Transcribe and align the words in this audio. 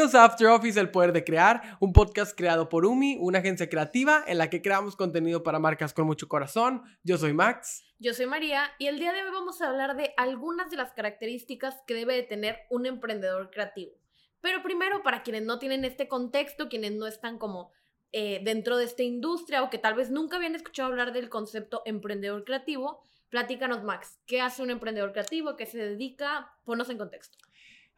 Bienvenidos 0.00 0.18
a 0.18 0.24
After 0.24 0.46
Office, 0.46 0.80
el 0.80 0.90
poder 0.90 1.12
de 1.12 1.24
crear, 1.24 1.76
un 1.78 1.92
podcast 1.92 2.34
creado 2.34 2.70
por 2.70 2.86
UMI, 2.86 3.18
una 3.20 3.40
agencia 3.40 3.68
creativa 3.68 4.24
en 4.26 4.38
la 4.38 4.48
que 4.48 4.62
creamos 4.62 4.96
contenido 4.96 5.42
para 5.42 5.58
marcas 5.58 5.92
con 5.92 6.06
mucho 6.06 6.26
corazón. 6.26 6.80
Yo 7.04 7.18
soy 7.18 7.34
Max. 7.34 7.84
Yo 7.98 8.14
soy 8.14 8.24
María 8.24 8.70
y 8.78 8.86
el 8.86 8.98
día 8.98 9.12
de 9.12 9.22
hoy 9.22 9.30
vamos 9.30 9.60
a 9.60 9.68
hablar 9.68 9.98
de 9.98 10.14
algunas 10.16 10.70
de 10.70 10.78
las 10.78 10.92
características 10.92 11.82
que 11.86 11.92
debe 11.92 12.14
de 12.14 12.22
tener 12.22 12.60
un 12.70 12.86
emprendedor 12.86 13.50
creativo. 13.50 13.92
Pero 14.40 14.62
primero, 14.62 15.02
para 15.02 15.22
quienes 15.22 15.42
no 15.42 15.58
tienen 15.58 15.84
este 15.84 16.08
contexto, 16.08 16.70
quienes 16.70 16.92
no 16.92 17.06
están 17.06 17.36
como 17.36 17.70
eh, 18.12 18.40
dentro 18.42 18.78
de 18.78 18.86
esta 18.86 19.02
industria 19.02 19.62
o 19.62 19.68
que 19.68 19.76
tal 19.76 19.96
vez 19.96 20.10
nunca 20.10 20.38
habían 20.38 20.54
escuchado 20.54 20.88
hablar 20.88 21.12
del 21.12 21.28
concepto 21.28 21.82
emprendedor 21.84 22.46
creativo, 22.46 23.02
platícanos 23.28 23.84
Max, 23.84 24.18
¿qué 24.24 24.40
hace 24.40 24.62
un 24.62 24.70
emprendedor 24.70 25.12
creativo? 25.12 25.56
¿Qué 25.56 25.66
se 25.66 25.76
dedica? 25.76 26.54
Ponos 26.64 26.88
en 26.88 26.96
contexto. 26.96 27.36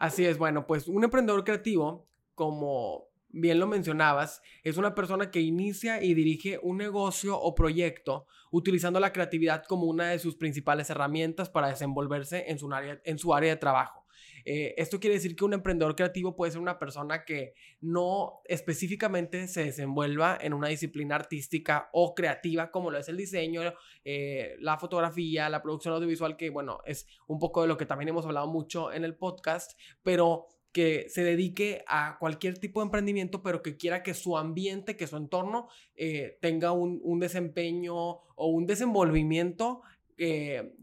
Así 0.03 0.27
es, 0.27 0.37
bueno, 0.37 0.67
pues 0.67 0.89
un 0.89 1.05
emprendedor 1.05 1.45
creativo, 1.45 2.09
como 2.35 3.05
bien 3.29 3.61
lo 3.61 3.69
mencionabas, 3.69 4.43
es 4.65 4.77
una 4.77 4.97
persona 4.97 5.31
que 5.31 5.41
inicia 5.41 6.03
y 6.03 6.13
dirige 6.15 6.59
un 6.61 6.79
negocio 6.79 7.39
o 7.39 7.55
proyecto 7.55 8.27
utilizando 8.51 8.99
la 8.99 9.13
creatividad 9.13 9.63
como 9.63 9.87
una 9.87 10.09
de 10.09 10.19
sus 10.19 10.35
principales 10.35 10.91
herramientas 10.91 11.51
para 11.51 11.69
desenvolverse 11.69 12.51
en 12.51 12.59
su 12.59 12.73
área, 12.75 13.01
en 13.05 13.17
su 13.17 13.33
área 13.33 13.51
de 13.51 13.59
trabajo. 13.59 14.02
Eh, 14.45 14.75
esto 14.77 15.01
quiere 15.01 15.15
decir 15.15 15.37
que 15.37 15.45
un 15.45 15.55
emprendedor 15.55 15.95
creativo 15.95 16.35
puede 16.35 16.53
ser 16.53 16.61
una 16.61 16.79
persona 16.79 17.25
que 17.25 17.55
no 17.81 18.41
específicamente 18.45 19.49
se 19.49 19.65
desenvuelva 19.65 20.39
en 20.41 20.53
una 20.53 20.69
disciplina 20.69 21.17
artística 21.17 21.89
o 21.93 22.15
creativa 22.15 22.71
como 22.71 22.91
lo 22.91 22.99
es 22.99 23.09
el 23.09 23.17
diseño, 23.17 23.63
eh, 24.05 24.57
la 24.61 24.79
fotografía, 24.79 25.49
la 25.49 25.63
producción 25.63 25.95
audiovisual, 25.95 26.37
que 26.37 26.51
bueno, 26.51 26.81
es 26.85 27.07
un 27.27 27.39
poco 27.39 27.63
de 27.63 27.69
lo 27.69 27.77
que 27.77 27.87
también 27.87 28.09
hemos 28.09 28.27
hablado 28.27 28.49
mucho 28.49 28.93
en 28.93 29.05
el 29.05 29.17
podcast, 29.17 29.79
pero 30.03 30.47
que 30.73 31.07
se 31.11 31.23
dedique 31.23 31.85
a 31.87 32.17
cualquier 32.19 32.59
tipo 32.59 32.81
de 32.81 32.87
emprendimiento, 32.87 33.43
pero 33.43 33.63
que 33.63 33.77
quiera 33.77 34.03
que 34.03 34.15
su 34.15 34.39
ambiente, 34.39 34.97
que 34.97 35.07
su 35.07 35.19
entorno 35.19 35.69
eh, 35.95 36.39
tenga 36.41 36.73
un, 36.73 37.21
desempeño 37.21 37.95
o 37.95 38.47
un 38.47 38.67
desenvolvimiento 38.67 39.83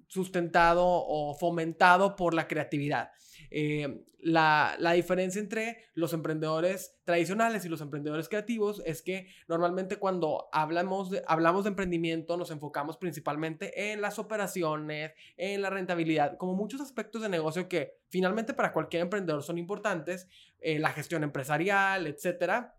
sustentado 0.08 0.86
o 0.86 1.34
fomentado 1.34 2.16
por 2.16 2.34
la 2.34 2.48
creatividad. 2.48 3.12
Eh, 3.52 4.06
la, 4.22 4.76
diferencia 4.94 5.40
entre 5.42 5.78
los 5.94 6.14
emprendedores 6.14 7.00
tradicionales 7.06 7.66
y 7.66 7.70
los 7.70 7.82
emprendedores 7.82 8.28
creativos 8.28 8.82
es 8.86 9.02
que 9.02 9.28
normalmente 9.48 9.98
cuando 9.98 10.50
hablamos 10.52 11.10
de, 11.10 11.24
hablamos 11.28 11.64
de 11.64 11.70
emprendimiento 11.70 12.36
nos 12.36 12.52
enfocamos 12.52 12.98
principalmente 12.98 13.92
en 13.92 14.02
las 14.02 14.20
operaciones, 14.20 15.14
en 15.38 15.62
la 15.62 15.70
rentabilidad, 15.70 16.38
como 16.38 16.54
muchos 16.54 16.82
aspectos 16.82 17.22
de 17.22 17.30
negocio 17.30 17.70
que 17.70 18.00
finalmente 18.10 18.54
para 18.54 18.74
cualquier 18.74 19.04
emprendedor 19.04 19.42
son 19.42 19.58
importantes, 19.58 20.28
eh, 20.60 20.80
la 20.80 20.90
gestión 20.90 21.24
empresarial, 21.24 22.08
etcétera 22.08 22.76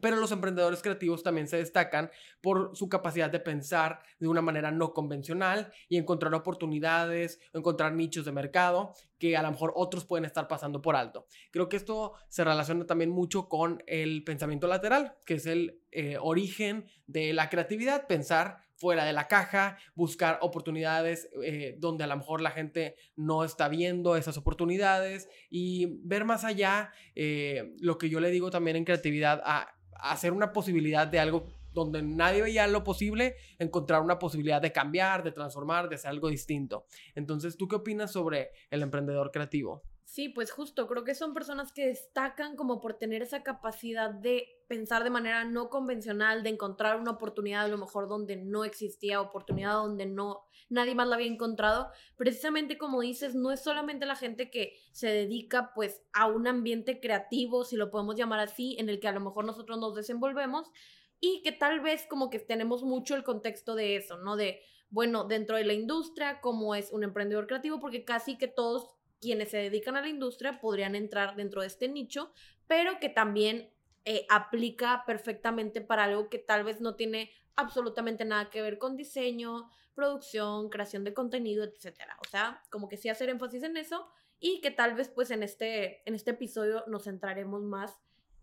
pero 0.00 0.16
los 0.16 0.32
emprendedores 0.32 0.82
creativos 0.82 1.22
también 1.22 1.48
se 1.48 1.58
destacan 1.58 2.10
por 2.40 2.76
su 2.76 2.88
capacidad 2.88 3.30
de 3.30 3.40
pensar 3.40 4.00
de 4.18 4.28
una 4.28 4.42
manera 4.42 4.70
no 4.70 4.92
convencional 4.92 5.72
y 5.88 5.96
encontrar 5.96 6.34
oportunidades, 6.34 7.40
encontrar 7.52 7.92
nichos 7.92 8.24
de 8.24 8.32
mercado 8.32 8.92
que 9.18 9.36
a 9.36 9.42
lo 9.42 9.50
mejor 9.50 9.72
otros 9.76 10.04
pueden 10.04 10.24
estar 10.24 10.46
pasando 10.48 10.82
por 10.82 10.96
alto. 10.96 11.26
Creo 11.50 11.68
que 11.68 11.76
esto 11.76 12.14
se 12.28 12.44
relaciona 12.44 12.86
también 12.86 13.10
mucho 13.10 13.48
con 13.48 13.82
el 13.86 14.24
pensamiento 14.24 14.66
lateral, 14.66 15.14
que 15.24 15.34
es 15.34 15.46
el 15.46 15.80
eh, 15.90 16.18
origen 16.20 16.86
de 17.06 17.32
la 17.32 17.48
creatividad, 17.48 18.06
pensar 18.06 18.66
fuera 18.76 19.04
de 19.04 19.12
la 19.12 19.26
caja, 19.26 19.78
buscar 19.94 20.38
oportunidades 20.42 21.28
eh, 21.42 21.76
donde 21.78 22.04
a 22.04 22.06
lo 22.06 22.16
mejor 22.16 22.40
la 22.40 22.50
gente 22.50 22.96
no 23.16 23.42
está 23.42 23.68
viendo 23.68 24.16
esas 24.16 24.36
oportunidades 24.36 25.28
y 25.48 25.98
ver 26.02 26.24
más 26.24 26.44
allá 26.44 26.92
eh, 27.14 27.74
lo 27.80 27.96
que 27.98 28.10
yo 28.10 28.20
le 28.20 28.30
digo 28.30 28.50
también 28.50 28.76
en 28.76 28.84
creatividad 28.84 29.40
a 29.44 29.75
hacer 30.00 30.32
una 30.32 30.52
posibilidad 30.52 31.06
de 31.06 31.20
algo 31.20 31.46
donde 31.72 32.02
nadie 32.02 32.42
veía 32.42 32.66
lo 32.66 32.82
posible, 32.82 33.36
encontrar 33.58 34.00
una 34.00 34.18
posibilidad 34.18 34.62
de 34.62 34.72
cambiar, 34.72 35.22
de 35.22 35.32
transformar, 35.32 35.88
de 35.88 35.96
hacer 35.96 36.10
algo 36.10 36.28
distinto. 36.28 36.86
Entonces, 37.14 37.56
¿tú 37.56 37.68
qué 37.68 37.76
opinas 37.76 38.12
sobre 38.12 38.50
el 38.70 38.82
emprendedor 38.82 39.30
creativo? 39.30 39.82
Sí, 40.08 40.28
pues 40.28 40.52
justo, 40.52 40.86
creo 40.86 41.02
que 41.02 41.16
son 41.16 41.34
personas 41.34 41.72
que 41.72 41.88
destacan 41.88 42.54
como 42.54 42.80
por 42.80 42.94
tener 42.94 43.22
esa 43.22 43.42
capacidad 43.42 44.08
de 44.08 44.46
pensar 44.68 45.02
de 45.02 45.10
manera 45.10 45.42
no 45.42 45.68
convencional, 45.68 46.44
de 46.44 46.50
encontrar 46.50 47.00
una 47.00 47.10
oportunidad 47.10 47.64
a 47.64 47.68
lo 47.68 47.76
mejor 47.76 48.06
donde 48.06 48.36
no 48.36 48.64
existía 48.64 49.20
oportunidad, 49.20 49.72
donde 49.72 50.06
no 50.06 50.46
nadie 50.68 50.94
más 50.94 51.08
la 51.08 51.16
había 51.16 51.26
encontrado. 51.26 51.90
Precisamente 52.14 52.78
como 52.78 53.00
dices, 53.00 53.34
no 53.34 53.50
es 53.50 53.64
solamente 53.64 54.06
la 54.06 54.14
gente 54.14 54.48
que 54.48 54.78
se 54.92 55.08
dedica 55.08 55.72
pues 55.74 56.00
a 56.12 56.26
un 56.26 56.46
ambiente 56.46 57.00
creativo, 57.00 57.64
si 57.64 57.74
lo 57.74 57.90
podemos 57.90 58.14
llamar 58.14 58.38
así, 58.38 58.76
en 58.78 58.88
el 58.88 59.00
que 59.00 59.08
a 59.08 59.12
lo 59.12 59.20
mejor 59.20 59.44
nosotros 59.44 59.76
nos 59.80 59.96
desenvolvemos 59.96 60.70
y 61.18 61.42
que 61.42 61.50
tal 61.50 61.80
vez 61.80 62.06
como 62.08 62.30
que 62.30 62.38
tenemos 62.38 62.84
mucho 62.84 63.16
el 63.16 63.24
contexto 63.24 63.74
de 63.74 63.96
eso, 63.96 64.18
¿no? 64.18 64.36
De, 64.36 64.60
bueno, 64.88 65.24
dentro 65.24 65.56
de 65.56 65.64
la 65.64 65.72
industria, 65.72 66.40
cómo 66.40 66.76
es 66.76 66.92
un 66.92 67.02
emprendedor 67.02 67.48
creativo, 67.48 67.80
porque 67.80 68.04
casi 68.04 68.38
que 68.38 68.46
todos 68.46 68.95
quienes 69.20 69.50
se 69.50 69.58
dedican 69.58 69.96
a 69.96 70.00
la 70.00 70.08
industria 70.08 70.60
podrían 70.60 70.94
entrar 70.94 71.36
dentro 71.36 71.60
de 71.60 71.68
este 71.68 71.88
nicho, 71.88 72.32
pero 72.66 72.98
que 73.00 73.08
también 73.08 73.70
eh, 74.04 74.26
aplica 74.28 75.04
perfectamente 75.06 75.80
para 75.80 76.04
algo 76.04 76.28
que 76.28 76.38
tal 76.38 76.64
vez 76.64 76.80
no 76.80 76.94
tiene 76.94 77.30
absolutamente 77.56 78.24
nada 78.24 78.50
que 78.50 78.62
ver 78.62 78.78
con 78.78 78.96
diseño, 78.96 79.70
producción, 79.94 80.68
creación 80.68 81.04
de 81.04 81.14
contenido, 81.14 81.64
etcétera. 81.64 82.16
O 82.20 82.28
sea, 82.28 82.62
como 82.70 82.88
que 82.88 82.96
sí 82.96 83.08
hacer 83.08 83.30
énfasis 83.30 83.62
en 83.62 83.76
eso 83.76 84.08
y 84.38 84.60
que 84.60 84.70
tal 84.70 84.94
vez 84.94 85.08
pues 85.08 85.30
en 85.30 85.42
este, 85.42 86.08
en 86.08 86.14
este 86.14 86.32
episodio 86.32 86.84
nos 86.86 87.04
centraremos 87.04 87.62
más 87.62 87.98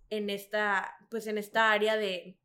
en 0.09 0.29
esta, 0.29 0.97
pues 1.09 1.27
en 1.27 1.37
esta 1.37 1.71
área 1.71 1.95
de 1.95 2.37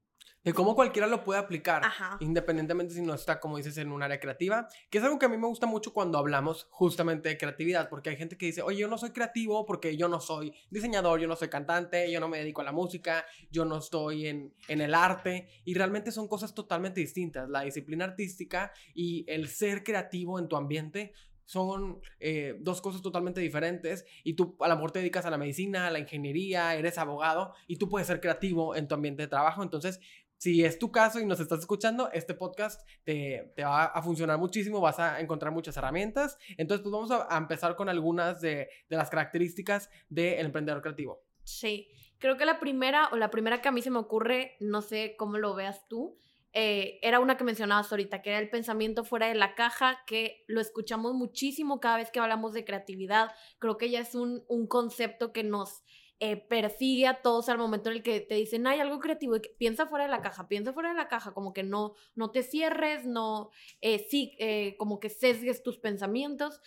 de 0.48 0.54
cómo 0.54 0.74
cualquiera 0.74 1.06
lo 1.06 1.24
puede 1.24 1.38
aplicar, 1.40 1.82
independientemente 2.20 2.94
si 2.94 3.02
no 3.02 3.12
está, 3.12 3.38
como 3.38 3.58
dices, 3.58 3.76
en 3.76 3.92
un 3.92 4.02
área 4.02 4.18
creativa, 4.18 4.66
que 4.88 4.96
es 4.96 5.04
algo 5.04 5.18
que 5.18 5.26
a 5.26 5.28
mí 5.28 5.36
me 5.36 5.46
gusta 5.46 5.66
mucho 5.66 5.92
cuando 5.92 6.16
hablamos 6.16 6.68
justamente 6.70 7.28
de 7.28 7.36
creatividad, 7.36 7.90
porque 7.90 8.08
hay 8.08 8.16
gente 8.16 8.38
que 8.38 8.46
dice, 8.46 8.62
oye, 8.62 8.78
yo 8.78 8.88
no 8.88 8.96
soy 8.96 9.10
creativo 9.10 9.66
porque 9.66 9.98
yo 9.98 10.08
no 10.08 10.20
soy 10.20 10.54
diseñador, 10.70 11.20
yo 11.20 11.28
no 11.28 11.36
soy 11.36 11.48
cantante, 11.48 12.10
yo 12.10 12.18
no 12.18 12.28
me 12.28 12.38
dedico 12.38 12.62
a 12.62 12.64
la 12.64 12.72
música, 12.72 13.26
yo 13.50 13.66
no 13.66 13.76
estoy 13.76 14.26
en, 14.26 14.54
en 14.68 14.80
el 14.80 14.94
arte, 14.94 15.50
y 15.66 15.74
realmente 15.74 16.12
son 16.12 16.28
cosas 16.28 16.54
totalmente 16.54 16.98
distintas. 17.00 17.50
La 17.50 17.60
disciplina 17.60 18.06
artística 18.06 18.72
y 18.94 19.26
el 19.28 19.48
ser 19.48 19.84
creativo 19.84 20.38
en 20.38 20.48
tu 20.48 20.56
ambiente 20.56 21.12
son 21.48 22.02
eh, 22.20 22.56
dos 22.60 22.82
cosas 22.82 23.00
totalmente 23.00 23.40
diferentes 23.40 24.04
y 24.22 24.34
tú 24.34 24.54
a 24.60 24.68
lo 24.68 24.74
mejor 24.74 24.90
te 24.90 24.98
dedicas 24.98 25.24
a 25.24 25.30
la 25.30 25.38
medicina, 25.38 25.86
a 25.86 25.90
la 25.90 25.98
ingeniería, 25.98 26.74
eres 26.74 26.98
abogado 26.98 27.54
y 27.66 27.76
tú 27.76 27.88
puedes 27.88 28.06
ser 28.06 28.20
creativo 28.20 28.76
en 28.76 28.86
tu 28.86 28.94
ambiente 28.94 29.22
de 29.22 29.28
trabajo. 29.28 29.62
Entonces, 29.62 29.98
si 30.38 30.64
es 30.64 30.78
tu 30.78 30.90
caso 30.90 31.20
y 31.20 31.26
nos 31.26 31.40
estás 31.40 31.58
escuchando, 31.58 32.10
este 32.12 32.32
podcast 32.32 32.88
te, 33.04 33.52
va 33.58 33.86
a 33.86 34.02
funcionar 34.02 34.38
muchísimo, 34.38 34.80
vas 34.80 34.98
a 35.00 35.20
encontrar 35.20 35.52
muchas 35.52 35.76
herramientas. 35.76 36.38
Entonces, 36.56 36.82
pues 36.82 36.92
vamos 36.92 37.10
a, 37.10 37.36
empezar 37.36 37.76
con 37.76 37.88
algunas 37.88 38.40
de, 38.40 38.68
las 38.88 39.10
características 39.10 39.90
del 40.08 40.46
emprendedor 40.46 40.80
creativo. 40.80 41.24
Sí, 41.42 41.88
creo 42.18 42.36
que 42.36 42.44
la 42.44 42.60
primera 42.60 43.08
o 43.12 43.16
la 43.16 43.30
primera 43.30 43.60
que 43.60 43.68
a 43.68 43.72
mí 43.72 43.82
se 43.82 43.90
me 43.90 43.98
ocurre, 43.98 44.56
no 44.60 44.80
sé 44.80 45.16
cómo 45.18 45.38
lo 45.38 45.54
veas 45.54 45.88
tú, 45.88 46.16
eh, 46.52 46.98
era 47.02 47.20
una 47.20 47.36
que 47.36 47.44
mencionabas 47.44 47.90
ahorita, 47.90 48.22
que 48.22 48.30
era 48.30 48.38
el 48.38 48.48
pensamiento 48.48 49.04
fuera 49.04 49.26
de 49.26 49.34
la 49.34 49.54
caja, 49.54 50.02
que 50.06 50.44
lo 50.46 50.60
escuchamos 50.60 51.14
muchísimo 51.14 51.80
cada 51.80 51.98
vez 51.98 52.10
que 52.10 52.20
hablamos 52.20 52.52
de 52.52 52.64
creatividad. 52.64 53.32
Creo 53.58 53.76
que 53.76 53.90
ya 53.90 54.00
es 54.00 54.14
un, 54.14 54.44
un 54.48 54.66
concepto 54.66 55.32
que 55.32 55.42
nos 55.42 55.82
eh, 56.20 56.36
persigue 56.36 57.06
a 57.06 57.22
todos 57.22 57.48
al 57.48 57.58
momento 57.58 57.90
en 57.90 57.96
el 57.96 58.02
que 58.02 58.20
te 58.20 58.34
dicen, 58.34 58.66
hay 58.66 58.80
algo 58.80 58.98
creativo, 58.98 59.36
y 59.36 59.40
piensa 59.56 59.86
fuera 59.86 60.04
de 60.06 60.10
la 60.10 60.20
caja, 60.20 60.48
piensa 60.48 60.72
fuera 60.72 60.88
de 60.88 60.96
la 60.96 61.06
caja, 61.06 61.32
como 61.32 61.52
que 61.52 61.62
no, 61.62 61.94
no 62.16 62.32
te 62.32 62.42
cierres, 62.42 63.06
no, 63.06 63.50
eh, 63.80 64.04
sí, 64.10 64.34
eh, 64.40 64.74
como 64.78 64.98
que 64.98 65.10
sesgues 65.10 65.62
tus 65.62 65.78
pensamientos. 65.78 66.60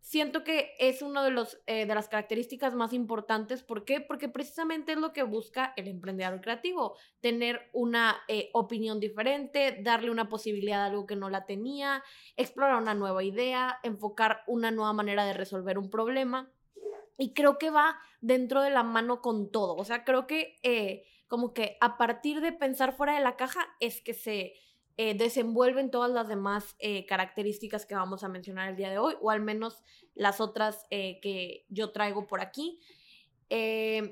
Siento 0.00 0.42
que 0.42 0.72
es 0.80 1.00
una 1.00 1.22
de, 1.22 1.30
los, 1.30 1.60
de 1.64 1.86
las 1.86 2.08
características 2.08 2.74
más 2.74 2.92
importantes. 2.92 3.62
¿Por 3.62 3.84
qué? 3.84 4.00
Porque 4.00 4.28
precisamente 4.28 4.92
es 4.92 4.98
lo 4.98 5.12
que 5.12 5.22
busca 5.22 5.72
el 5.76 5.86
emprendedor 5.86 6.40
creativo. 6.40 6.96
Tener 7.20 7.70
una 7.72 8.20
opinión 8.52 8.98
diferente, 8.98 9.78
darle 9.80 10.10
una 10.10 10.28
posibilidad 10.28 10.82
a 10.82 10.86
algo 10.86 11.06
que 11.06 11.14
no 11.14 11.30
la 11.30 11.46
tenía, 11.46 12.02
explorar 12.36 12.82
una 12.82 12.94
nueva 12.94 13.22
idea, 13.22 13.78
enfocar 13.84 14.42
una 14.48 14.72
nueva 14.72 14.92
manera 14.92 15.24
de 15.24 15.34
resolver 15.34 15.78
un 15.78 15.88
problema. 15.88 16.50
Y 17.18 17.34
creo 17.34 17.58
que 17.58 17.70
va 17.70 17.98
dentro 18.20 18.62
de 18.62 18.70
la 18.70 18.82
mano 18.82 19.20
con 19.20 19.50
todo. 19.50 19.76
O 19.76 19.84
sea, 19.84 20.04
creo 20.04 20.26
que 20.26 20.58
eh, 20.62 21.04
como 21.28 21.52
que 21.54 21.76
a 21.80 21.96
partir 21.96 22.40
de 22.40 22.52
pensar 22.52 22.94
fuera 22.94 23.14
de 23.14 23.20
la 23.20 23.36
caja 23.36 23.60
es 23.80 24.00
que 24.00 24.14
se 24.14 24.54
eh, 24.96 25.14
desenvuelven 25.14 25.90
todas 25.90 26.10
las 26.10 26.28
demás 26.28 26.76
eh, 26.78 27.06
características 27.06 27.86
que 27.86 27.94
vamos 27.94 28.24
a 28.24 28.28
mencionar 28.28 28.68
el 28.68 28.76
día 28.76 28.90
de 28.90 28.98
hoy, 28.98 29.14
o 29.20 29.30
al 29.30 29.40
menos 29.40 29.82
las 30.14 30.40
otras 30.40 30.86
que 30.90 31.64
yo 31.68 31.90
traigo 31.90 32.26
por 32.26 32.40
aquí. 32.40 32.80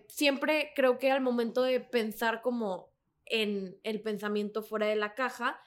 siempre 0.08 0.73
creo 0.75 0.99
que 0.99 1.11
al 1.11 1.20
momento 1.20 1.62
de 1.62 1.81
pensar 1.81 2.41
como 2.43 2.91
en 3.26 3.79
el 3.85 4.00
pensamiento 4.00 4.62
fuera 4.62 4.87
de 4.87 4.97
la 4.97 5.14
caja, 5.14 5.61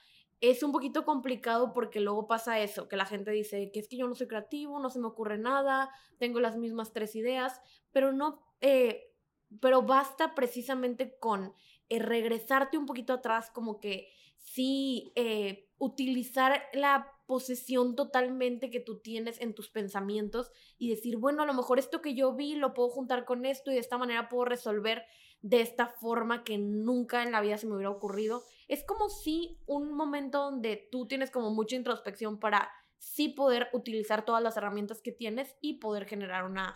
es 0.43 0.61
un 0.61 0.73
poquito 0.73 1.05
complicado 1.05 1.71
porque 1.71 2.01
luego 2.01 2.27
pasa 2.27 2.59
eso, 2.59 2.89
que 2.89 2.97
la 2.97 3.05
gente 3.05 3.31
dice 3.31 3.71
que 3.71 3.79
es 3.79 3.87
que 3.87 3.95
yo 3.95 4.09
no 4.09 4.13
soy 4.13 4.27
creativo, 4.27 4.77
no 4.77 4.89
se 4.89 4.99
me 4.99 5.07
ocurre 5.07 5.37
nada, 5.37 5.89
tengo 6.17 6.41
las 6.41 6.57
mismas 6.57 6.91
tres 6.91 7.15
ideas, 7.15 7.61
pero 7.93 8.11
no, 8.11 8.41
eh, 8.59 9.13
pero 9.61 9.83
basta 9.83 10.35
precisamente 10.35 11.17
con 11.17 11.53
eh, 11.87 11.99
regresarte 11.99 12.77
un 12.77 12.85
poquito 12.85 13.13
atrás, 13.13 13.51
como 13.51 13.79
que 13.79 14.09
sí, 14.37 15.13
eh, 15.15 15.69
utilizar 15.77 16.61
la 16.73 17.09
posesión 17.25 17.95
totalmente 17.95 18.69
que 18.69 18.81
tú 18.81 18.99
tienes 18.99 19.39
en 19.39 19.55
tus 19.55 19.69
pensamientos 19.69 20.51
y 20.77 20.89
decir, 20.89 21.15
bueno, 21.15 21.43
a 21.43 21.45
lo 21.45 21.53
mejor 21.53 21.79
esto 21.79 22.01
que 22.01 22.15
yo 22.15 22.33
vi 22.33 22.55
lo 22.55 22.73
puedo 22.73 22.89
juntar 22.89 23.23
con 23.23 23.45
esto 23.45 23.71
y 23.71 23.75
de 23.75 23.79
esta 23.79 23.97
manera 23.97 24.27
puedo 24.27 24.43
resolver 24.43 25.05
de 25.41 25.61
esta 25.61 25.87
forma 25.87 26.43
que 26.43 26.57
nunca 26.57 27.23
en 27.23 27.31
la 27.31 27.39
vida 27.39 27.57
se 27.57 27.65
me 27.65 27.75
hubiera 27.75 27.91
ocurrido. 27.91 28.43
Es 28.67 28.83
como 28.83 29.09
si 29.09 29.57
un 29.65 29.93
momento 29.93 30.39
donde 30.39 30.87
tú 30.91 31.07
tienes 31.07 31.31
como 31.31 31.51
mucha 31.51 31.75
introspección 31.75 32.39
para 32.39 32.71
sí 32.97 33.29
poder 33.29 33.69
utilizar 33.73 34.25
todas 34.25 34.41
las 34.41 34.55
herramientas 34.57 35.01
que 35.01 35.11
tienes 35.11 35.55
y 35.61 35.79
poder 35.79 36.05
generar 36.05 36.45
una, 36.45 36.73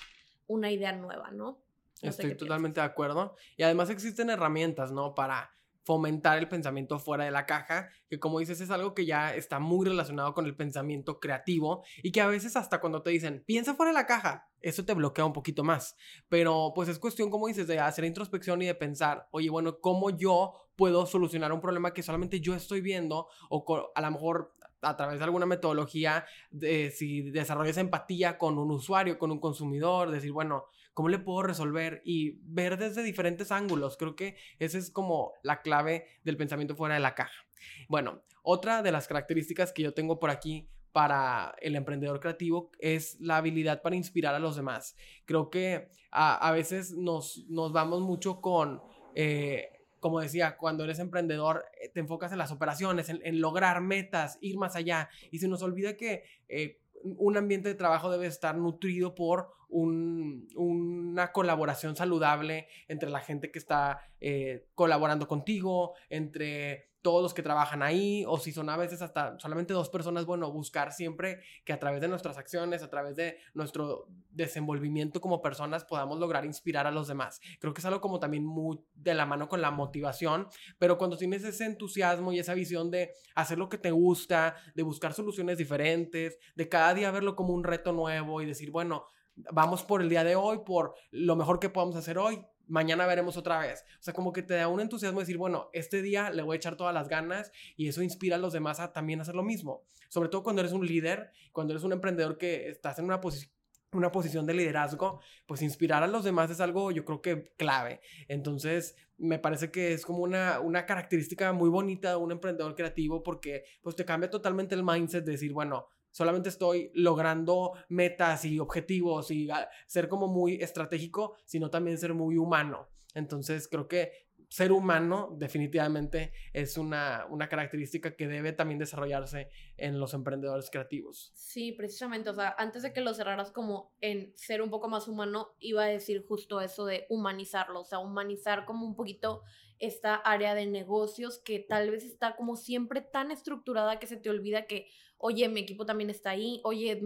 una 0.47 0.71
idea 0.71 0.91
nueva, 0.91 1.31
¿no? 1.31 1.61
Estoy 2.01 2.35
totalmente 2.35 2.79
de 2.79 2.85
acuerdo. 2.85 3.35
Y 3.55 3.63
además 3.63 3.89
existen 3.89 4.29
herramientas, 4.29 4.91
¿no? 4.91 5.15
Para 5.15 5.56
fomentar 5.87 6.37
el 6.37 6.49
pensamiento 6.49 6.99
fuera 6.99 7.23
de 7.23 7.31
la 7.31 7.45
caja, 7.45 7.87
que 8.09 8.19
como 8.19 8.39
dices 8.39 8.59
es 8.59 8.71
algo 8.71 8.93
que 8.93 9.05
ya 9.05 9.33
está 9.33 9.59
muy 9.59 9.87
relacionado 9.87 10.33
con 10.33 10.45
el 10.45 10.53
pensamiento 10.53 11.21
creativo 11.21 11.85
y 12.03 12.11
que 12.11 12.19
a 12.19 12.27
veces 12.27 12.57
hasta 12.57 12.81
cuando 12.81 13.03
te 13.03 13.11
dicen, 13.11 13.45
piensa 13.47 13.73
fuera 13.73 13.91
de 13.91 13.97
la 13.97 14.05
caja, 14.05 14.49
eso 14.59 14.83
te 14.83 14.93
bloquea 14.93 15.23
un 15.23 15.31
poquito 15.31 15.63
más. 15.63 15.95
Pero 16.27 16.73
pues 16.75 16.89
es 16.89 16.99
cuestión, 16.99 17.29
como 17.29 17.47
dices, 17.47 17.67
de 17.67 17.79
hacer 17.79 18.03
introspección 18.03 18.61
y 18.61 18.65
de 18.65 18.75
pensar, 18.75 19.29
oye, 19.31 19.49
bueno, 19.49 19.79
¿cómo 19.79 20.09
yo 20.09 20.51
puedo 20.75 21.05
solucionar 21.05 21.53
un 21.53 21.61
problema 21.61 21.93
que 21.93 22.03
solamente 22.03 22.41
yo 22.41 22.53
estoy 22.53 22.81
viendo 22.81 23.29
o 23.49 23.91
a 23.95 24.01
lo 24.01 24.11
mejor 24.11 24.56
a 24.81 24.95
través 24.95 25.19
de 25.19 25.25
alguna 25.25 25.45
metodología, 25.45 26.25
de, 26.51 26.91
si 26.91 27.29
desarrollas 27.31 27.77
empatía 27.77 28.37
con 28.37 28.57
un 28.57 28.71
usuario, 28.71 29.17
con 29.17 29.31
un 29.31 29.39
consumidor, 29.39 30.11
decir, 30.11 30.31
bueno, 30.31 30.65
¿cómo 30.93 31.09
le 31.09 31.19
puedo 31.19 31.43
resolver? 31.43 32.01
Y 32.05 32.39
ver 32.43 32.77
desde 32.77 33.03
diferentes 33.03 33.51
ángulos. 33.51 33.97
Creo 33.97 34.15
que 34.15 34.37
esa 34.59 34.77
es 34.77 34.91
como 34.91 35.33
la 35.43 35.61
clave 35.61 36.05
del 36.23 36.37
pensamiento 36.37 36.75
fuera 36.75 36.95
de 36.95 37.01
la 37.01 37.15
caja. 37.15 37.45
Bueno, 37.87 38.21
otra 38.43 38.81
de 38.81 38.91
las 38.91 39.07
características 39.07 39.73
que 39.73 39.83
yo 39.83 39.93
tengo 39.93 40.19
por 40.19 40.29
aquí 40.29 40.69
para 40.91 41.55
el 41.61 41.75
emprendedor 41.75 42.19
creativo 42.19 42.71
es 42.79 43.19
la 43.19 43.37
habilidad 43.37 43.81
para 43.81 43.95
inspirar 43.95 44.33
a 44.35 44.39
los 44.39 44.55
demás. 44.55 44.95
Creo 45.25 45.49
que 45.49 45.89
a, 46.11 46.51
veces 46.51 46.93
nos, 46.93 47.45
nos 47.49 47.71
vamos 47.71 48.01
mucho 48.01 48.41
con... 48.41 48.81
Eh, 49.15 49.76
como 50.07 50.21
decía, 50.21 50.55
cuando 50.55 50.85
eres 50.85 50.99
emprendedor, 50.99 51.65
eh, 51.81 51.89
te 51.89 51.99
enfocas 51.99 52.31
en 52.31 52.37
las 52.37 52.53
operaciones, 52.53 53.09
en, 53.09 53.41
lograr 53.41 53.81
metas, 53.81 54.37
ir 54.39 54.57
más 54.57 54.77
allá. 54.77 55.09
Y 55.31 55.39
se 55.39 55.49
nos 55.49 55.61
olvida 55.61 55.97
que 55.97 56.23
eh, 56.47 56.79
un 57.03 57.35
ambiente 57.35 57.67
de 57.67 57.75
trabajo 57.75 58.09
debe 58.09 58.25
estar 58.25 58.55
nutrido 58.55 59.15
por 59.15 59.49
una 59.67 61.33
colaboración 61.33 61.97
saludable 61.97 62.69
entre 62.87 63.09
la 63.09 63.19
gente 63.19 63.51
que 63.51 63.59
está 63.59 63.99
eh, 64.21 64.65
colaborando 64.75 65.27
contigo, 65.27 65.95
entre 66.09 66.91
todos 67.07 67.23
los 67.23 67.33
que 67.33 67.41
trabajan 67.41 67.83
ahí, 67.83 68.25
o 68.27 68.37
si 68.37 68.51
son 68.51 68.69
a 68.69 68.75
veces 68.75 69.01
hasta 69.01 69.39
solamente 69.39 69.73
dos 69.73 69.87
personas, 69.87 70.25
bueno, 70.25 70.51
buscar 70.51 70.91
siempre 70.91 71.39
que 71.63 71.71
a 71.71 71.79
través 71.79 72.01
de 72.01 72.09
nuestras 72.09 72.37
acciones, 72.37 72.83
a 72.83 72.89
través 72.89 73.15
de 73.15 73.37
nuestro 73.53 74.09
desenvolvimiento 74.29 75.21
como 75.21 75.41
personas, 75.41 75.85
podamos 75.85 76.19
lograr 76.19 76.43
inspirar 76.43 76.85
a 76.85 76.91
los 76.91 77.07
demás. 77.07 77.39
Creo 77.61 77.73
que 77.73 77.79
es 77.79 77.85
algo 77.85 78.01
como 78.01 78.19
también 78.19 78.45
muy 78.45 78.81
de 78.93 79.13
la 79.13 79.25
mano 79.25 79.47
con 79.47 79.61
la 79.61 79.71
motivación, 79.71 80.49
pero 80.79 80.97
cuando 80.97 81.15
tienes 81.15 81.45
ese 81.45 81.63
entusiasmo 81.63 82.33
y 82.33 82.39
esa 82.39 82.53
visión 82.53 82.91
de 82.91 83.11
hacer 83.35 83.57
lo 83.57 83.69
que 83.69 83.77
te 83.77 83.91
gusta, 83.91 84.57
de 84.75 84.83
buscar 84.83 85.13
soluciones 85.13 85.57
diferentes, 85.57 86.37
de 86.55 86.67
cada 86.67 86.93
día 86.93 87.09
verlo 87.09 87.37
como 87.37 87.53
un 87.53 87.63
reto 87.63 87.93
nuevo 87.93 88.41
y 88.41 88.45
decir, 88.45 88.69
bueno, 88.69 89.05
vamos 89.53 89.81
por 89.83 90.01
el 90.01 90.09
día 90.09 90.25
de 90.25 90.35
hoy, 90.35 90.59
por 90.65 90.93
lo 91.11 91.37
mejor 91.37 91.61
que 91.61 91.69
podamos 91.69 91.95
hacer 91.95 92.17
hoy, 92.17 92.45
mañana 92.67 93.05
veremos 93.05 93.37
otra 93.37 93.59
vez. 93.59 93.83
O 93.99 94.03
sea, 94.03 94.13
como 94.13 94.33
que 94.33 94.43
te 94.43 94.55
da 94.55 94.67
un 94.67 94.79
entusiasmo 94.79 95.19
decir, 95.19 95.37
bueno, 95.37 95.69
este 95.73 96.01
día 96.01 96.29
le 96.29 96.43
voy 96.43 96.55
a 96.55 96.57
echar 96.57 96.75
todas 96.75 96.93
las 96.93 97.07
ganas 97.07 97.51
y 97.75 97.87
eso 97.87 98.01
inspira 98.01 98.35
a 98.35 98.39
los 98.39 98.53
demás 98.53 98.79
a 98.79 98.93
también 98.93 99.21
hacer 99.21 99.35
lo 99.35 99.43
mismo. 99.43 99.83
Sobre 100.09 100.29
todo 100.29 100.43
cuando 100.43 100.61
eres 100.61 100.73
un 100.73 100.85
líder, 100.85 101.31
cuando 101.51 101.73
eres 101.73 101.83
un 101.83 101.93
emprendedor 101.93 102.37
que 102.37 102.69
estás 102.69 102.99
en 102.99 103.05
una 103.05 103.21
posición 103.21 103.51
una 103.93 104.11
posición 104.11 104.45
de 104.45 104.53
liderazgo, 104.53 105.21
pues 105.45 105.61
inspirar 105.61 106.03
a 106.03 106.07
los 106.07 106.25
demás 106.25 106.51
es 106.51 106.59
algo 106.59 106.91
yo 106.91 107.05
creo 107.05 107.21
que 107.21 107.53
clave. 107.57 108.01
Entonces, 108.27 108.95
me 109.17 109.39
parece 109.39 109.71
que 109.71 109.93
es 109.93 110.05
como 110.05 110.19
una, 110.19 110.59
una 110.59 110.85
característica 110.85 111.51
muy 111.53 111.69
bonita 111.69 112.11
de 112.11 112.15
un 112.17 112.31
emprendedor 112.31 112.75
creativo 112.75 113.23
porque 113.23 113.63
pues 113.81 113.95
te 113.95 114.05
cambia 114.05 114.29
totalmente 114.29 114.75
el 114.75 114.83
mindset 114.83 115.23
de 115.23 115.31
decir, 115.31 115.53
bueno, 115.53 115.87
solamente 116.17 116.49
estoy 116.49 116.89
logrando 116.95 117.73
metas 117.89 118.43
y 118.43 118.57
objetivos 118.57 119.29
y 119.29 119.51
ah, 119.51 119.69
ser 119.85 120.09
como 120.09 120.27
muy 120.27 120.55
estratégico, 120.55 121.35
sino 121.45 121.69
también 121.69 121.99
ser 121.99 122.15
muy 122.15 122.37
humano. 122.37 122.89
Entonces 123.13 123.67
creo 123.67 123.87
que 123.87 124.25
ser 124.49 124.71
humano 124.71 125.35
definitivamente 125.37 126.33
es 126.53 126.75
una, 126.75 127.27
una, 127.29 127.47
característica 127.47 128.15
que 128.15 128.27
debe 128.27 128.51
también 128.51 128.79
desarrollarse 128.79 129.49
en 129.75 129.99
los 129.99 130.15
emprendedores 130.15 130.71
creativos. 130.71 131.31
Sí, 131.35 131.71
precisamente, 131.73 132.31
o 132.31 132.33
sea, 132.33 132.55
antes 132.57 132.81
de 132.81 132.93
que 132.93 133.01
lo 133.01 133.13
cerraras 133.13 133.51
como 133.51 133.93
en 134.01 134.33
ser 134.35 134.63
un 134.63 134.71
poco 134.71 134.89
más 134.89 135.07
humano, 135.07 135.49
iba 135.59 135.83
a 135.83 135.87
decir 135.87 136.25
justo 136.27 136.61
eso 136.61 136.87
de 136.87 137.05
humanizarlo, 137.09 137.81
o 137.81 137.85
sea, 137.85 137.99
humanizar 137.99 138.65
como 138.65 138.87
un 138.87 138.95
poquito 138.95 139.43
esta 139.77 140.15
área 140.15 140.55
de 140.55 140.65
negocios 140.65 141.37
que 141.37 141.59
tal 141.59 141.91
vez 141.91 142.03
está 142.03 142.35
como 142.35 142.55
siempre 142.55 143.01
tan 143.01 143.29
estructurada 143.29 143.99
que 143.99 144.07
se 144.07 144.17
te 144.17 144.31
olvida 144.31 144.65
que, 144.65 144.87
oye, 145.17 145.47
mi 145.49 145.61
equipo 145.61 145.85
también 145.85 146.09
está 146.09 146.31
ahí, 146.31 146.61
oye, 146.63 147.01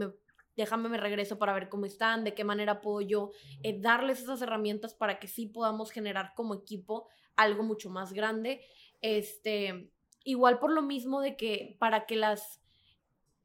déjame 0.55 0.89
me 0.89 0.97
regreso 0.97 1.37
para 1.37 1.53
ver 1.53 1.69
cómo 1.69 1.85
están, 1.85 2.23
de 2.23 2.33
qué 2.33 2.43
manera 2.43 2.81
puedo 2.81 3.01
yo 3.01 3.31
eh, 3.63 3.79
darles 3.79 4.21
esas 4.21 4.41
herramientas 4.41 4.93
para 4.93 5.19
que 5.19 5.27
sí 5.27 5.47
podamos 5.47 5.91
generar 5.91 6.33
como 6.35 6.53
equipo 6.53 7.07
algo 7.35 7.63
mucho 7.63 7.89
más 7.89 8.13
grande. 8.13 8.61
Este, 9.01 9.91
igual 10.23 10.59
por 10.59 10.71
lo 10.71 10.81
mismo 10.81 11.21
de 11.21 11.35
que 11.35 11.75
para 11.79 12.05
que 12.05 12.15
las, 12.15 12.61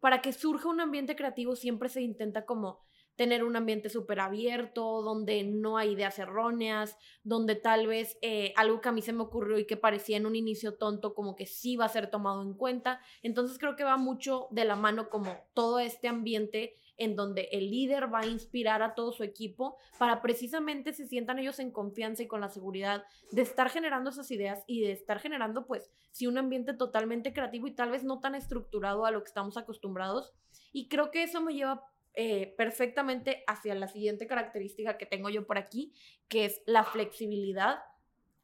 para 0.00 0.20
que 0.20 0.32
surja 0.32 0.68
un 0.68 0.80
ambiente 0.80 1.16
creativo 1.16 1.56
siempre 1.56 1.88
se 1.88 2.02
intenta 2.02 2.44
como 2.44 2.85
tener 3.16 3.44
un 3.44 3.56
ambiente 3.56 3.88
súper 3.88 4.20
abierto, 4.20 5.02
donde 5.02 5.42
no 5.42 5.78
hay 5.78 5.92
ideas 5.92 6.18
erróneas, 6.18 6.96
donde 7.24 7.54
tal 7.56 7.86
vez 7.86 8.18
eh, 8.22 8.52
algo 8.56 8.80
que 8.80 8.90
a 8.90 8.92
mí 8.92 9.02
se 9.02 9.12
me 9.12 9.22
ocurrió 9.22 9.58
y 9.58 9.66
que 9.66 9.76
parecía 9.76 10.18
en 10.18 10.26
un 10.26 10.36
inicio 10.36 10.74
tonto, 10.74 11.14
como 11.14 11.34
que 11.34 11.46
sí 11.46 11.76
va 11.76 11.86
a 11.86 11.90
ser 11.90 12.10
tomado 12.10 12.42
en 12.42 12.54
cuenta. 12.54 13.00
Entonces 13.22 13.58
creo 13.58 13.74
que 13.74 13.84
va 13.84 13.96
mucho 13.96 14.48
de 14.50 14.64
la 14.64 14.76
mano 14.76 15.08
como 15.08 15.34
todo 15.54 15.78
este 15.78 16.08
ambiente 16.08 16.74
en 16.98 17.14
donde 17.14 17.48
el 17.52 17.70
líder 17.70 18.12
va 18.12 18.20
a 18.20 18.26
inspirar 18.26 18.82
a 18.82 18.94
todo 18.94 19.12
su 19.12 19.22
equipo 19.22 19.76
para 19.98 20.22
precisamente 20.22 20.92
se 20.92 21.06
sientan 21.06 21.38
ellos 21.38 21.58
en 21.58 21.70
confianza 21.70 22.22
y 22.22 22.26
con 22.26 22.40
la 22.40 22.48
seguridad 22.48 23.04
de 23.32 23.42
estar 23.42 23.68
generando 23.68 24.10
esas 24.10 24.30
ideas 24.30 24.64
y 24.66 24.80
de 24.80 24.92
estar 24.92 25.18
generando 25.18 25.66
pues 25.66 25.90
sí 26.10 26.26
un 26.26 26.38
ambiente 26.38 26.72
totalmente 26.72 27.32
creativo 27.32 27.66
y 27.66 27.74
tal 27.74 27.90
vez 27.90 28.04
no 28.04 28.20
tan 28.20 28.34
estructurado 28.34 29.04
a 29.04 29.10
lo 29.10 29.22
que 29.22 29.28
estamos 29.28 29.56
acostumbrados. 29.56 30.32
Y 30.72 30.88
creo 30.88 31.10
que 31.10 31.22
eso 31.22 31.40
me 31.40 31.54
lleva 31.54 31.84
eh, 32.18 32.54
perfectamente 32.56 33.44
hacia 33.46 33.74
la 33.74 33.88
siguiente 33.88 34.26
característica 34.26 34.96
que 34.96 35.04
tengo 35.04 35.28
yo 35.28 35.46
por 35.46 35.58
aquí, 35.58 35.92
que 36.28 36.46
es 36.46 36.62
la 36.64 36.82
flexibilidad, 36.82 37.80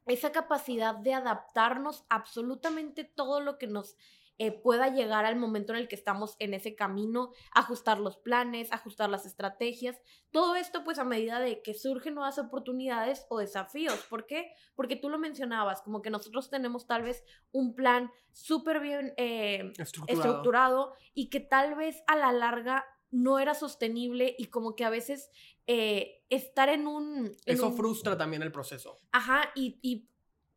esa 0.07 0.31
capacidad 0.31 0.95
de 0.95 1.15
adaptarnos 1.15 2.05
absolutamente 2.11 3.05
todo 3.05 3.41
lo 3.41 3.57
que 3.57 3.69
nos 3.69 3.97
eh, 4.37 4.51
pueda 4.51 4.89
llegar 4.89 5.25
al 5.25 5.37
momento 5.37 5.73
en 5.73 5.79
el 5.79 5.89
que 5.89 5.95
estamos 5.95 6.37
en 6.39 6.53
ese 6.53 6.75
camino, 6.75 7.33
ajustar 7.55 7.99
los 7.99 8.19
planes, 8.19 8.73
ajustar 8.73 9.09
las 9.09 9.25
estrategias, 9.25 10.01
todo 10.31 10.57
esto 10.57 10.85
pues 10.85 10.99
a 10.99 11.05
medida 11.05 11.41
de 11.41 11.63
que 11.63 11.73
surgen 11.73 12.15
nuevas 12.15 12.39
oportunidades 12.39 13.25
o 13.31 13.39
desafíos. 13.39 14.05
¿Por 14.11 14.27
qué? 14.27 14.53
Porque 14.75 14.97
tú 14.97 15.09
lo 15.09 15.19
mencionabas, 15.19 15.81
como 15.81 16.03
que 16.03 16.11
nosotros 16.11 16.51
tenemos 16.51 16.87
tal 16.87 17.03
vez 17.03 17.25
un 17.53 17.75
plan 17.75 18.11
súper 18.33 18.81
bien 18.81 19.15
eh, 19.17 19.73
estructurado 20.09 20.93
y 21.15 21.31
que 21.31 21.41
tal 21.41 21.75
vez 21.75 22.03
a 22.07 22.17
la 22.17 22.33
larga 22.33 22.85
no 23.13 23.39
era 23.39 23.55
sostenible 23.55 24.35
y 24.37 24.47
como 24.47 24.75
que 24.75 24.85
a 24.85 24.91
veces 24.91 25.31
eh, 25.67 26.25
estar 26.31 26.69
en 26.69 26.89
un... 26.89 27.37
Eso 27.47 27.71
frustra 27.71 28.17
también 28.17 28.43
el 28.43 28.51
proceso. 28.51 28.99
Ajá, 29.13 29.53
y, 29.55 30.09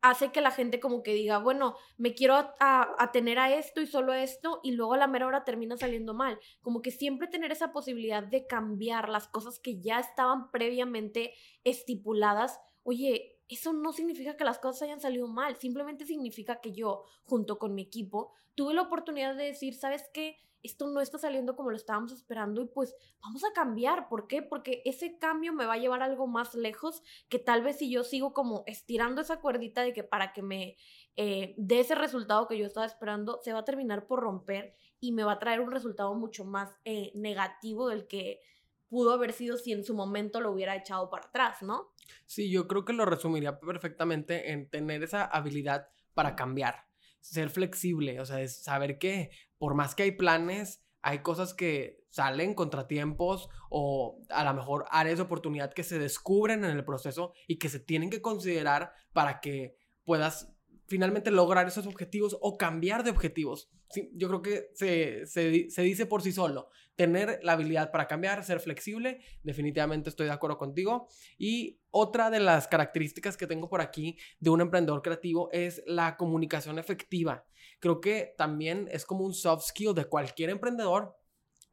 hace 0.01 0.31
que 0.31 0.39
la 0.39 0.51
gente 0.51 0.79
como 0.79 1.01
que 1.01 1.15
diga, 1.15 1.39
bueno, 1.39 1.75
me 1.97 2.13
quiero 2.13 2.35
atener 2.59 3.39
a, 3.39 3.45
a, 3.45 3.55
esto 3.55 3.81
y 3.81 3.88
solo 3.88 4.12
a 4.12 4.21
esto 4.21 4.59
y 4.63 4.74
luego 4.74 4.93
a 4.93 4.97
la 4.97 5.07
mera 5.07 5.25
hora 5.25 5.43
termina 5.43 5.77
saliendo 5.77 6.13
mal. 6.13 6.39
Como 6.62 6.83
que 6.83 6.91
siempre 6.91 7.27
tener 7.27 7.51
esa 7.51 7.74
posibilidad 7.74 8.21
de 8.21 8.45
cambiar 8.45 9.09
las 9.09 9.27
cosas 9.27 9.57
que 9.57 9.81
ya 9.81 10.00
estaban 10.00 10.51
previamente 10.51 11.33
estipuladas. 11.63 12.59
Oye, 12.83 13.39
eso 13.50 13.74
no 13.74 13.93
significa 13.93 14.38
que 14.38 14.43
las 14.43 14.59
cosas 14.59 14.83
hayan 14.83 15.01
salido 15.01 15.27
mal, 15.27 15.55
simplemente 15.55 16.05
significa 16.05 16.62
que 16.62 16.71
yo, 16.71 17.03
junto 17.24 17.57
con 17.57 17.74
mi 17.74 17.81
equipo, 17.81 18.33
tuve 18.53 18.74
la 18.74 18.83
oportunidad 18.83 19.35
de 19.35 19.45
decir, 19.45 19.74
¿sabes 19.74 20.09
qué? 20.13 20.38
Esto 20.65 20.88
no 20.88 21.01
está 21.01 21.17
saliendo 21.17 21.55
como 21.55 21.69
lo 21.69 21.75
estábamos 21.75 22.12
esperando 22.12 22.62
y 22.62 22.65
pues 22.65 22.95
vamos 23.22 23.43
a 23.43 23.53
cambiar. 23.53 24.10
¿Por 24.10 24.27
qué? 24.27 24.41
Porque 24.41 24.81
ese 24.86 25.17
cambio 25.17 25.53
me 25.53 25.65
va 25.65 25.74
a 25.74 25.77
llevar 25.77 26.01
algo 26.01 26.27
más 26.27 26.55
lejos 26.55 27.01
que 27.29 27.39
tal 27.39 27.62
vez 27.63 27.77
si 27.77 27.91
yo 27.91 28.03
sigo 28.03 28.34
como 28.34 28.63
estirando 28.67 29.22
esa 29.22 29.39
cuerdita 29.39 29.84
de 29.84 29.93
que 29.93 30.03
para 30.03 30.34
que 30.34 30.41
me 30.41 30.77
eh, 31.15 31.53
dé 31.57 31.79
ese 31.79 31.95
resultado 31.95 32.48
que 32.48 32.57
yo 32.57 32.65
estaba 32.65 32.86
esperando, 32.86 33.39
se 33.43 33.53
va 33.53 33.60
a 33.60 33.65
terminar 33.65 34.07
por 34.07 34.19
romper 34.19 34.75
y 35.00 35.12
me 35.12 35.24
va 35.24 35.34
a 35.34 35.39
traer 35.39 35.62
un 35.62 35.72
resultado 35.72 36.13
mucho 36.15 36.45
más 36.45 36.77
eh, 36.84 37.12
negativo 37.15 37.88
del 37.89 38.07
que 38.07 38.41
pudo 38.88 39.13
haber 39.13 39.34
sido 39.34 39.57
si 39.57 39.72
en 39.72 39.84
su 39.84 39.93
momento 39.93 40.39
lo 40.39 40.51
hubiera 40.51 40.75
echado 40.75 41.10
para 41.10 41.25
atrás, 41.25 41.62
¿no? 41.62 41.93
Sí, 42.25 42.51
yo 42.51 42.67
creo 42.67 42.86
que 42.86 42.93
lo 42.93 43.05
resumiría 43.05 43.60
perfectamente 43.60 44.51
en 44.51 44.69
tener 44.69 45.03
esa 45.03 45.25
habilidad 45.25 45.89
para 46.13 46.36
cambiar, 46.36 46.86
ser 47.19 47.50
flexible, 47.50 48.19
o 48.19 48.25
sea, 48.25 48.48
saber 48.48 48.98
que 48.98 49.31
por 49.57 49.75
más 49.75 49.95
que 49.95 50.03
hay 50.03 50.12
planes, 50.12 50.83
hay 51.01 51.19
cosas 51.19 51.53
que 51.53 52.03
salen, 52.09 52.53
contratiempos 52.53 53.50
o 53.69 54.21
a 54.29 54.43
lo 54.43 54.53
mejor 54.53 54.85
áreas 54.89 55.17
de 55.17 55.24
oportunidad 55.24 55.74
que 55.74 55.83
se 55.83 56.00
descubren 56.00 56.63
en 56.63 56.71
el 56.71 56.85
proceso 56.85 57.33
y 57.47 57.57
que 57.57 57.69
se 57.69 57.79
tienen 57.79 58.09
que 58.09 58.21
considerar 58.21 58.91
para 59.13 59.39
que 59.39 59.77
puedas 60.03 60.55
finalmente 60.88 61.31
lograr 61.31 61.67
esos 61.67 61.88
objetivos 61.88 62.38
o 62.41 62.57
cambiar 62.57 63.03
de 63.03 63.12
objetivos. 63.12 63.69
Sí, 63.89 64.12
yo 64.15 64.27
creo 64.27 64.41
que 64.41 64.69
se, 64.74 65.25
se, 65.25 65.69
se, 65.69 65.81
dice 65.83 66.05
por 66.05 66.21
sí 66.21 66.31
solo. 66.31 66.69
Tener 66.95 67.39
la 67.43 67.53
habilidad 67.53 67.91
para 67.91 68.07
cambiar, 68.07 68.43
ser 68.43 68.59
flexible, 68.59 69.19
definitivamente 69.43 70.09
estoy 70.09 70.27
de 70.27 70.33
acuerdo 70.33 70.57
contigo. 70.57 71.07
Y 71.38 71.79
otra 71.91 72.29
de 72.29 72.39
las 72.39 72.67
características 72.67 73.38
que 73.38 73.47
tengo 73.47 73.69
por 73.69 73.81
aquí 73.81 74.17
de 74.39 74.50
un 74.50 74.62
emprendedor 74.62 75.01
creativo 75.01 75.50
es 75.51 75.83
la 75.85 76.17
comunicación 76.17 76.79
efectiva. 76.79 77.45
Creo 77.79 78.01
que 78.01 78.34
también 78.38 78.88
es 78.91 79.05
como 79.05 79.25
un 79.25 79.34
soft 79.34 79.67
skill 79.67 79.94
de 79.94 80.05
cualquier 80.05 80.50
emprendedor, 80.50 81.15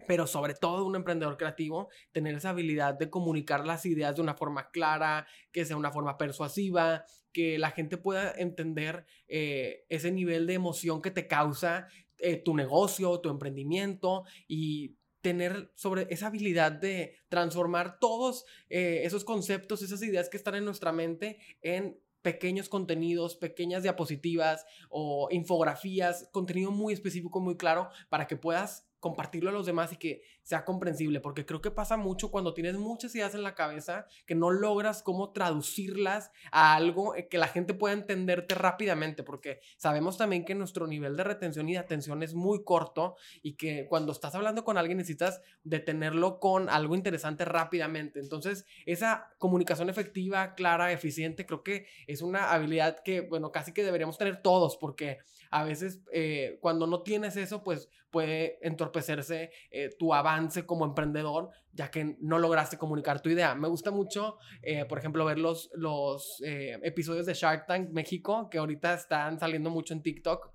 pero 0.06 0.26
sobre 0.26 0.54
todo 0.54 0.84
un 0.84 0.96
emprendedor 0.96 1.36
creativo, 1.36 1.88
tener 2.10 2.34
esa 2.34 2.50
habilidad 2.50 2.94
de 2.94 3.10
comunicar 3.10 3.66
las 3.66 3.86
ideas 3.86 4.16
de 4.16 4.22
una 4.22 4.34
forma 4.34 4.70
clara, 4.70 5.26
que 5.52 5.64
sea 5.64 5.76
una 5.76 5.92
forma 5.92 6.18
persuasiva, 6.18 7.04
que 7.32 7.58
la 7.58 7.70
gente 7.70 7.96
pueda 7.96 8.32
entender 8.36 9.06
eh, 9.28 9.84
ese 9.88 10.10
nivel 10.10 10.46
de 10.46 10.54
emoción 10.54 11.00
que 11.00 11.10
te 11.10 11.26
causa 11.26 11.88
eh, 12.18 12.36
tu 12.36 12.54
negocio, 12.54 13.20
tu 13.20 13.30
emprendimiento 13.30 14.24
y 14.46 14.96
tener 15.22 15.70
sobre 15.76 16.08
esa 16.10 16.26
habilidad 16.26 16.72
de 16.72 17.14
transformar 17.28 17.98
todos 18.00 18.44
eh, 18.68 19.02
esos 19.04 19.24
conceptos, 19.24 19.82
esas 19.82 20.02
ideas 20.02 20.28
que 20.28 20.36
están 20.36 20.56
en 20.56 20.64
nuestra 20.64 20.92
mente 20.92 21.38
en 21.62 21.98
pequeños 22.22 22.68
contenidos, 22.68 23.36
pequeñas 23.36 23.82
diapositivas 23.82 24.64
o 24.88 25.28
infografías, 25.30 26.28
contenido 26.32 26.70
muy 26.70 26.94
específico, 26.94 27.40
muy 27.40 27.56
claro, 27.56 27.88
para 28.08 28.26
que 28.26 28.36
puedas 28.36 28.88
compartirlo 29.00 29.50
a 29.50 29.52
los 29.52 29.66
demás 29.66 29.92
y 29.92 29.96
que 29.96 30.22
sea 30.42 30.64
comprensible, 30.64 31.20
porque 31.20 31.46
creo 31.46 31.60
que 31.60 31.70
pasa 31.70 31.96
mucho 31.96 32.30
cuando 32.30 32.54
tienes 32.54 32.76
muchas 32.76 33.14
ideas 33.14 33.34
en 33.34 33.42
la 33.42 33.54
cabeza 33.54 34.06
que 34.26 34.34
no 34.34 34.50
logras 34.50 35.02
cómo 35.02 35.32
traducirlas 35.32 36.30
a 36.50 36.74
algo 36.74 37.14
eh, 37.14 37.28
que 37.28 37.38
la 37.38 37.48
gente 37.48 37.74
pueda 37.74 37.94
entenderte 37.94 38.54
rápidamente, 38.54 39.22
porque 39.22 39.60
sabemos 39.76 40.18
también 40.18 40.44
que 40.44 40.54
nuestro 40.54 40.86
nivel 40.86 41.16
de 41.16 41.24
retención 41.24 41.68
y 41.68 41.72
de 41.72 41.78
atención 41.78 42.22
es 42.22 42.34
muy 42.34 42.64
corto 42.64 43.16
y 43.42 43.54
que 43.54 43.86
cuando 43.88 44.12
estás 44.12 44.34
hablando 44.34 44.64
con 44.64 44.78
alguien 44.78 44.98
necesitas 44.98 45.40
detenerlo 45.62 46.40
con 46.40 46.68
algo 46.68 46.94
interesante 46.94 47.44
rápidamente. 47.44 48.20
Entonces, 48.20 48.66
esa 48.86 49.30
comunicación 49.38 49.90
efectiva, 49.90 50.54
clara, 50.54 50.92
eficiente, 50.92 51.46
creo 51.46 51.62
que 51.62 51.86
es 52.06 52.22
una 52.22 52.52
habilidad 52.52 53.02
que, 53.04 53.20
bueno, 53.20 53.52
casi 53.52 53.72
que 53.72 53.84
deberíamos 53.84 54.18
tener 54.18 54.42
todos, 54.42 54.76
porque 54.76 55.18
a 55.50 55.64
veces 55.64 56.00
eh, 56.12 56.58
cuando 56.60 56.86
no 56.86 57.02
tienes 57.02 57.36
eso, 57.36 57.62
pues 57.62 57.88
puede 58.10 58.58
entorpecerse 58.66 59.50
eh, 59.70 59.90
tu 59.98 60.14
avance 60.14 60.31
como 60.66 60.84
emprendedor, 60.84 61.50
ya 61.72 61.90
que 61.90 62.16
no 62.20 62.38
lograste 62.38 62.78
comunicar 62.78 63.20
tu 63.20 63.30
idea. 63.30 63.54
Me 63.54 63.68
gusta 63.68 63.90
mucho, 63.90 64.38
eh, 64.62 64.84
por 64.84 64.98
ejemplo, 64.98 65.24
ver 65.24 65.38
los, 65.38 65.70
los 65.74 66.42
episodios 66.42 67.26
de 67.26 67.34
Shark 67.34 67.66
Tank 67.66 67.90
México, 67.90 68.48
que 68.50 68.58
ahorita 68.58 68.94
están 68.94 69.38
saliendo 69.38 69.70
mucho 69.70 69.94
en 69.94 70.02
TikTok. 70.02 70.50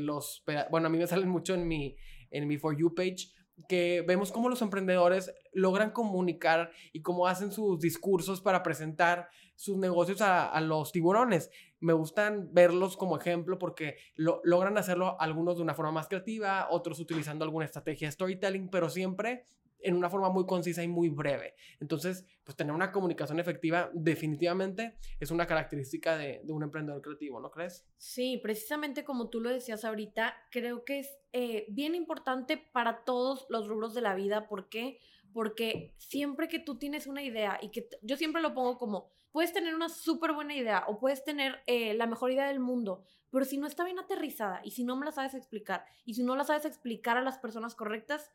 los, 0.00 0.44
bueno, 0.70 0.86
a 0.86 0.90
mí 0.90 0.98
me 0.98 1.06
salen 1.06 1.28
mucho 1.28 1.54
en 1.54 1.66
mi, 1.66 1.96
en 2.30 2.46
mi 2.46 2.58
For 2.58 2.76
You 2.76 2.94
page 2.94 3.32
que 3.68 4.04
vemos 4.06 4.32
cómo 4.32 4.48
los 4.48 4.62
emprendedores 4.62 5.32
logran 5.52 5.90
comunicar 5.90 6.70
y 6.92 7.02
cómo 7.02 7.26
hacen 7.26 7.52
sus 7.52 7.80
discursos 7.80 8.40
para 8.40 8.62
presentar 8.62 9.28
sus 9.54 9.76
negocios 9.78 10.20
a, 10.20 10.60
los 10.60 10.92
tiburones. 10.92 11.50
Me 11.82 11.92
gustan 11.92 12.48
verlos 12.52 12.96
como 12.96 13.18
ejemplo 13.18 13.58
porque 13.58 13.96
logran 14.16 14.78
hacerlo 14.78 15.20
algunos 15.20 15.56
de 15.56 15.62
una 15.62 15.74
forma 15.74 15.92
más 15.92 16.08
creativa, 16.08 16.68
otros 16.70 17.00
utilizando 17.00 17.44
alguna 17.44 17.64
estrategia 17.64 18.06
de 18.06 18.12
storytelling, 18.12 18.68
pero 18.70 18.88
siempre 18.88 19.44
en 19.82 19.96
una 19.96 20.08
forma 20.08 20.30
muy 20.30 20.46
concisa 20.46 20.82
y 20.82 20.88
muy 20.88 21.08
breve. 21.08 21.54
Entonces, 21.80 22.24
pues 22.44 22.56
tener 22.56 22.72
una 22.72 22.92
comunicación 22.92 23.40
efectiva 23.40 23.90
definitivamente 23.92 24.96
es 25.20 25.30
una 25.30 25.46
característica 25.46 26.16
de, 26.16 26.40
un 26.48 26.62
emprendedor 26.62 27.02
creativo, 27.02 27.40
¿no 27.40 27.50
crees? 27.50 27.84
Sí, 27.98 28.38
precisamente 28.42 29.04
como 29.04 29.28
tú 29.28 29.40
lo 29.40 29.50
decías 29.50 29.84
ahorita, 29.84 30.34
creo 30.50 30.84
que 30.84 31.00
es 31.00 31.18
eh, 31.32 31.66
bien 31.68 31.94
importante 31.94 32.56
para 32.56 33.04
todos 33.04 33.46
los 33.48 33.66
rubros 33.66 33.94
de 33.94 34.02
la 34.02 34.14
vida. 34.14 34.48
¿Por 34.48 34.68
qué? 34.68 34.98
Porque 35.32 35.94
siempre 35.98 36.48
que 36.48 36.58
tú 36.58 36.78
tienes 36.78 37.06
una 37.06 37.22
idea 37.22 37.58
y 37.60 37.70
que 37.70 37.88
yo 38.02 38.16
siempre 38.16 38.42
lo 38.42 38.54
pongo 38.54 38.78
como, 38.78 39.10
puedes 39.32 39.52
tener 39.52 39.74
una 39.74 39.88
súper 39.88 40.32
buena 40.32 40.54
idea 40.54 40.84
o 40.86 40.98
puedes 40.98 41.24
tener 41.24 41.62
eh, 41.66 41.94
la 41.94 42.06
mejor 42.06 42.30
idea 42.30 42.46
del 42.46 42.60
mundo, 42.60 43.02
pero 43.30 43.44
si 43.44 43.58
no 43.58 43.66
está 43.66 43.84
bien 43.84 43.98
aterrizada 43.98 44.60
y 44.62 44.70
si 44.72 44.84
no 44.84 44.94
me 44.96 45.06
la 45.06 45.12
sabes 45.12 45.34
explicar 45.34 45.84
y 46.04 46.14
si 46.14 46.22
no 46.22 46.36
la 46.36 46.44
sabes 46.44 46.64
explicar 46.66 47.16
a 47.16 47.22
las 47.22 47.38
personas 47.38 47.74
correctas, 47.74 48.30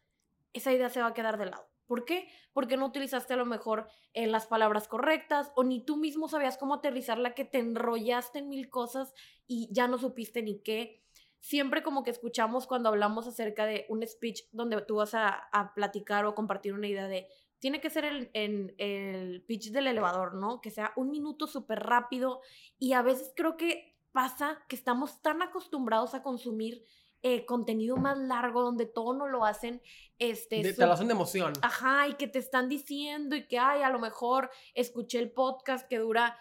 esa 0.54 0.74
idea 0.74 0.90
se 0.90 1.00
va 1.00 1.08
a 1.08 1.14
quedar 1.14 1.38
de 1.38 1.46
lado. 1.46 1.70
¿Por 1.86 2.04
qué? 2.04 2.28
Porque 2.52 2.76
no 2.76 2.86
utilizaste 2.86 3.34
a 3.34 3.38
lo 3.38 3.46
mejor 3.46 3.88
eh, 4.14 4.28
las 4.28 4.46
palabras 4.48 4.88
correctas 4.88 5.52
o 5.56 5.64
ni 5.64 5.86
tú 5.86 5.96
mismo 5.96 6.28
sabías 6.28 6.58
cómo 6.58 6.74
aterrizarla, 6.76 7.34
que 7.34 7.46
te 7.46 7.60
enrollaste 7.60 8.40
en 8.40 8.50
mil 8.50 8.70
cosas 8.70 9.14
y 9.46 9.70
ya 9.72 9.88
no 9.88 9.98
supiste 9.98 10.42
ni 10.42 10.60
qué. 10.60 11.02
Siempre 11.40 11.84
como 11.84 12.04
que 12.04 12.12
escuchamos 12.12 12.68
cuando 12.68 12.90
hablamos 12.90 13.28
acerca 13.28 13.66
de 13.66 13.86
un 13.90 14.06
speech 14.06 14.44
donde 14.52 14.82
tú 14.82 14.96
vas 14.96 15.14
a, 15.14 15.30
a 15.52 15.74
platicar 15.74 16.26
o 16.26 16.36
compartir 16.36 16.74
una 16.74 16.88
idea 16.88 17.08
de, 17.08 17.28
tiene 17.60 17.82
que 17.82 17.90
ser 17.90 18.06
el, 18.06 18.30
en, 18.34 18.76
el 18.78 19.44
pitch 19.44 19.72
del 19.72 19.88
elevador, 19.88 20.36
¿no? 20.36 20.62
Que 20.62 20.72
sea 20.72 20.94
un 20.96 21.10
minuto 21.10 21.48
súper 21.48 21.80
rápido 21.80 22.42
y 22.78 22.94
a 22.94 23.02
veces 23.02 23.34
creo 23.36 23.58
que 23.58 23.96
pasa 24.12 24.60
que 24.68 24.76
estamos 24.76 25.22
tan 25.22 25.42
acostumbrados 25.42 26.14
a 26.14 26.24
consumir 26.24 26.84
eh, 27.24 27.46
contenido 27.46 27.98
más 27.98 28.18
largo 28.18 28.62
donde 28.62 28.86
todo 28.86 29.14
no 29.14 29.28
lo 29.28 29.44
hacen. 29.44 29.82
Este, 30.20 30.62
te 30.62 30.86
lo 30.86 30.94
hacen 30.94 31.08
de 31.08 31.14
emoción. 31.14 31.54
Ajá, 31.62 32.08
y 32.08 32.14
que 32.14 32.28
te 32.28 32.40
están 32.40 32.70
diciendo 32.70 33.36
y 33.36 33.48
que, 33.48 33.58
ay, 33.58 33.82
a 33.82 33.90
lo 33.90 34.00
mejor 34.00 34.52
escuché 34.76 35.20
el 35.20 35.32
podcast 35.32 35.88
que 35.88 35.98
dura 35.98 36.38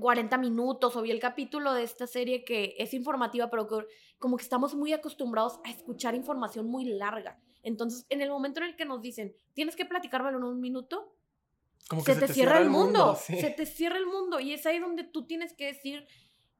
40 0.00 0.38
minutos 0.38 0.96
o 0.96 1.02
vi 1.02 1.10
el 1.10 1.20
capítulo 1.20 1.72
de 1.72 1.82
esta 1.82 2.06
serie 2.06 2.44
que 2.44 2.74
es 2.78 2.94
informativa, 2.94 3.50
pero 3.50 3.66
que 3.66 3.86
como 4.18 4.36
que 4.36 4.42
estamos 4.42 4.74
muy 4.74 4.92
acostumbrados 4.92 5.60
a 5.64 5.70
escuchar 5.70 6.14
información 6.14 6.66
muy 6.66 6.84
larga. 6.84 7.40
Entonces, 7.62 8.06
en 8.08 8.20
el 8.20 8.30
momento 8.30 8.60
en 8.60 8.66
el 8.66 8.76
que 8.76 8.84
nos 8.84 9.02
dicen, 9.02 9.34
tienes 9.54 9.76
que 9.76 9.84
platicármelo 9.84 10.38
en 10.38 10.44
un 10.44 10.60
minuto, 10.60 11.12
como 11.88 12.02
se, 12.02 12.16
te, 12.16 12.28
cierra, 12.28 12.58
el 12.58 12.68
mundo, 12.68 13.14
se 13.14 13.50
te 13.50 13.64
cierra 13.64 13.96
el 13.96 14.06
mundo 14.06 14.40
y 14.40 14.52
es 14.52 14.66
ahí 14.66 14.78
donde 14.78 15.04
tú 15.04 15.26
tienes 15.26 15.52
que 15.52 15.66
decir, 15.66 16.06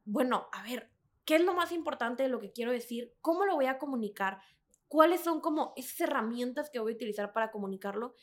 bueno, 0.04 0.46
a 0.52 0.62
ver, 0.62 0.90
¿Qué 1.26 1.34
es 1.34 1.44
lo 1.44 1.54
más 1.54 1.72
importante 1.72 2.22
de 2.22 2.28
lo 2.28 2.40
que 2.40 2.52
quiero 2.52 2.70
decir? 2.70 3.12
¿Cómo 3.20 3.44
lo 3.44 3.56
voy 3.56 3.66
a 3.66 3.78
comunicar? 3.78 4.40
¿Cuáles 4.86 5.22
son 5.22 5.40
como 5.40 5.72
esas 5.76 6.00
herramientas 6.02 6.70
que 6.70 6.78
voy 6.78 6.92
a 6.92 6.94
utilizar 6.94 7.32
para 7.32 7.50
comunicarlo? 7.50 8.14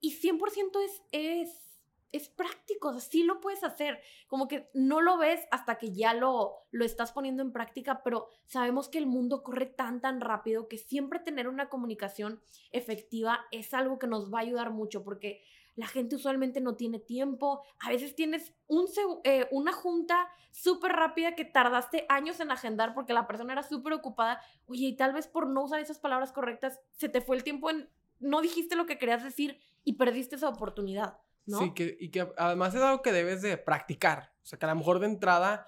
Y 0.00 0.20
100% 0.20 0.84
es, 0.84 1.02
es, 1.12 1.71
es 2.12 2.28
práctico, 2.28 2.98
sí 3.00 3.22
lo 3.22 3.40
puedes 3.40 3.64
hacer. 3.64 4.00
Como 4.28 4.46
que 4.46 4.70
no 4.74 5.00
lo 5.00 5.18
ves 5.18 5.40
hasta 5.50 5.78
que 5.78 5.92
ya 5.92 6.14
lo, 6.14 6.66
lo 6.70 6.84
estás 6.84 7.12
poniendo 7.12 7.42
en 7.42 7.52
práctica, 7.52 8.02
pero 8.04 8.28
sabemos 8.46 8.88
que 8.88 8.98
el 8.98 9.06
mundo 9.06 9.42
corre 9.42 9.66
tan, 9.66 10.00
tan 10.00 10.20
rápido 10.20 10.68
que 10.68 10.78
siempre 10.78 11.18
tener 11.18 11.48
una 11.48 11.68
comunicación 11.68 12.40
efectiva 12.70 13.40
es 13.50 13.74
algo 13.74 13.98
que 13.98 14.06
nos 14.06 14.32
va 14.32 14.38
a 14.38 14.42
ayudar 14.42 14.70
mucho 14.70 15.02
porque 15.02 15.42
la 15.74 15.86
gente 15.86 16.16
usualmente 16.16 16.60
no 16.60 16.76
tiene 16.76 16.98
tiempo. 16.98 17.62
A 17.80 17.88
veces 17.88 18.14
tienes 18.14 18.52
un, 18.66 18.86
eh, 19.24 19.48
una 19.50 19.72
junta 19.72 20.28
súper 20.50 20.92
rápida 20.92 21.34
que 21.34 21.46
tardaste 21.46 22.04
años 22.08 22.40
en 22.40 22.50
agendar 22.50 22.94
porque 22.94 23.14
la 23.14 23.26
persona 23.26 23.54
era 23.54 23.62
súper 23.62 23.94
ocupada. 23.94 24.40
Oye, 24.66 24.88
y 24.88 24.96
tal 24.96 25.14
vez 25.14 25.28
por 25.28 25.48
no 25.48 25.64
usar 25.64 25.80
esas 25.80 25.98
palabras 25.98 26.32
correctas, 26.32 26.78
se 26.92 27.08
te 27.08 27.20
fue 27.20 27.36
el 27.36 27.44
tiempo 27.44 27.70
en... 27.70 27.88
No 28.20 28.40
dijiste 28.40 28.76
lo 28.76 28.86
que 28.86 28.98
querías 28.98 29.24
decir 29.24 29.58
y 29.82 29.94
perdiste 29.94 30.36
esa 30.36 30.48
oportunidad. 30.48 31.18
¿No? 31.46 31.58
Sí, 31.58 31.74
que, 31.74 31.96
y 31.98 32.10
que 32.10 32.28
además 32.36 32.74
es 32.74 32.82
algo 32.82 33.02
que 33.02 33.12
debes 33.12 33.42
de 33.42 33.56
practicar. 33.58 34.32
O 34.42 34.46
sea, 34.46 34.58
que 34.58 34.66
a 34.66 34.70
lo 34.70 34.76
mejor 34.76 34.98
de 34.98 35.06
entrada 35.06 35.66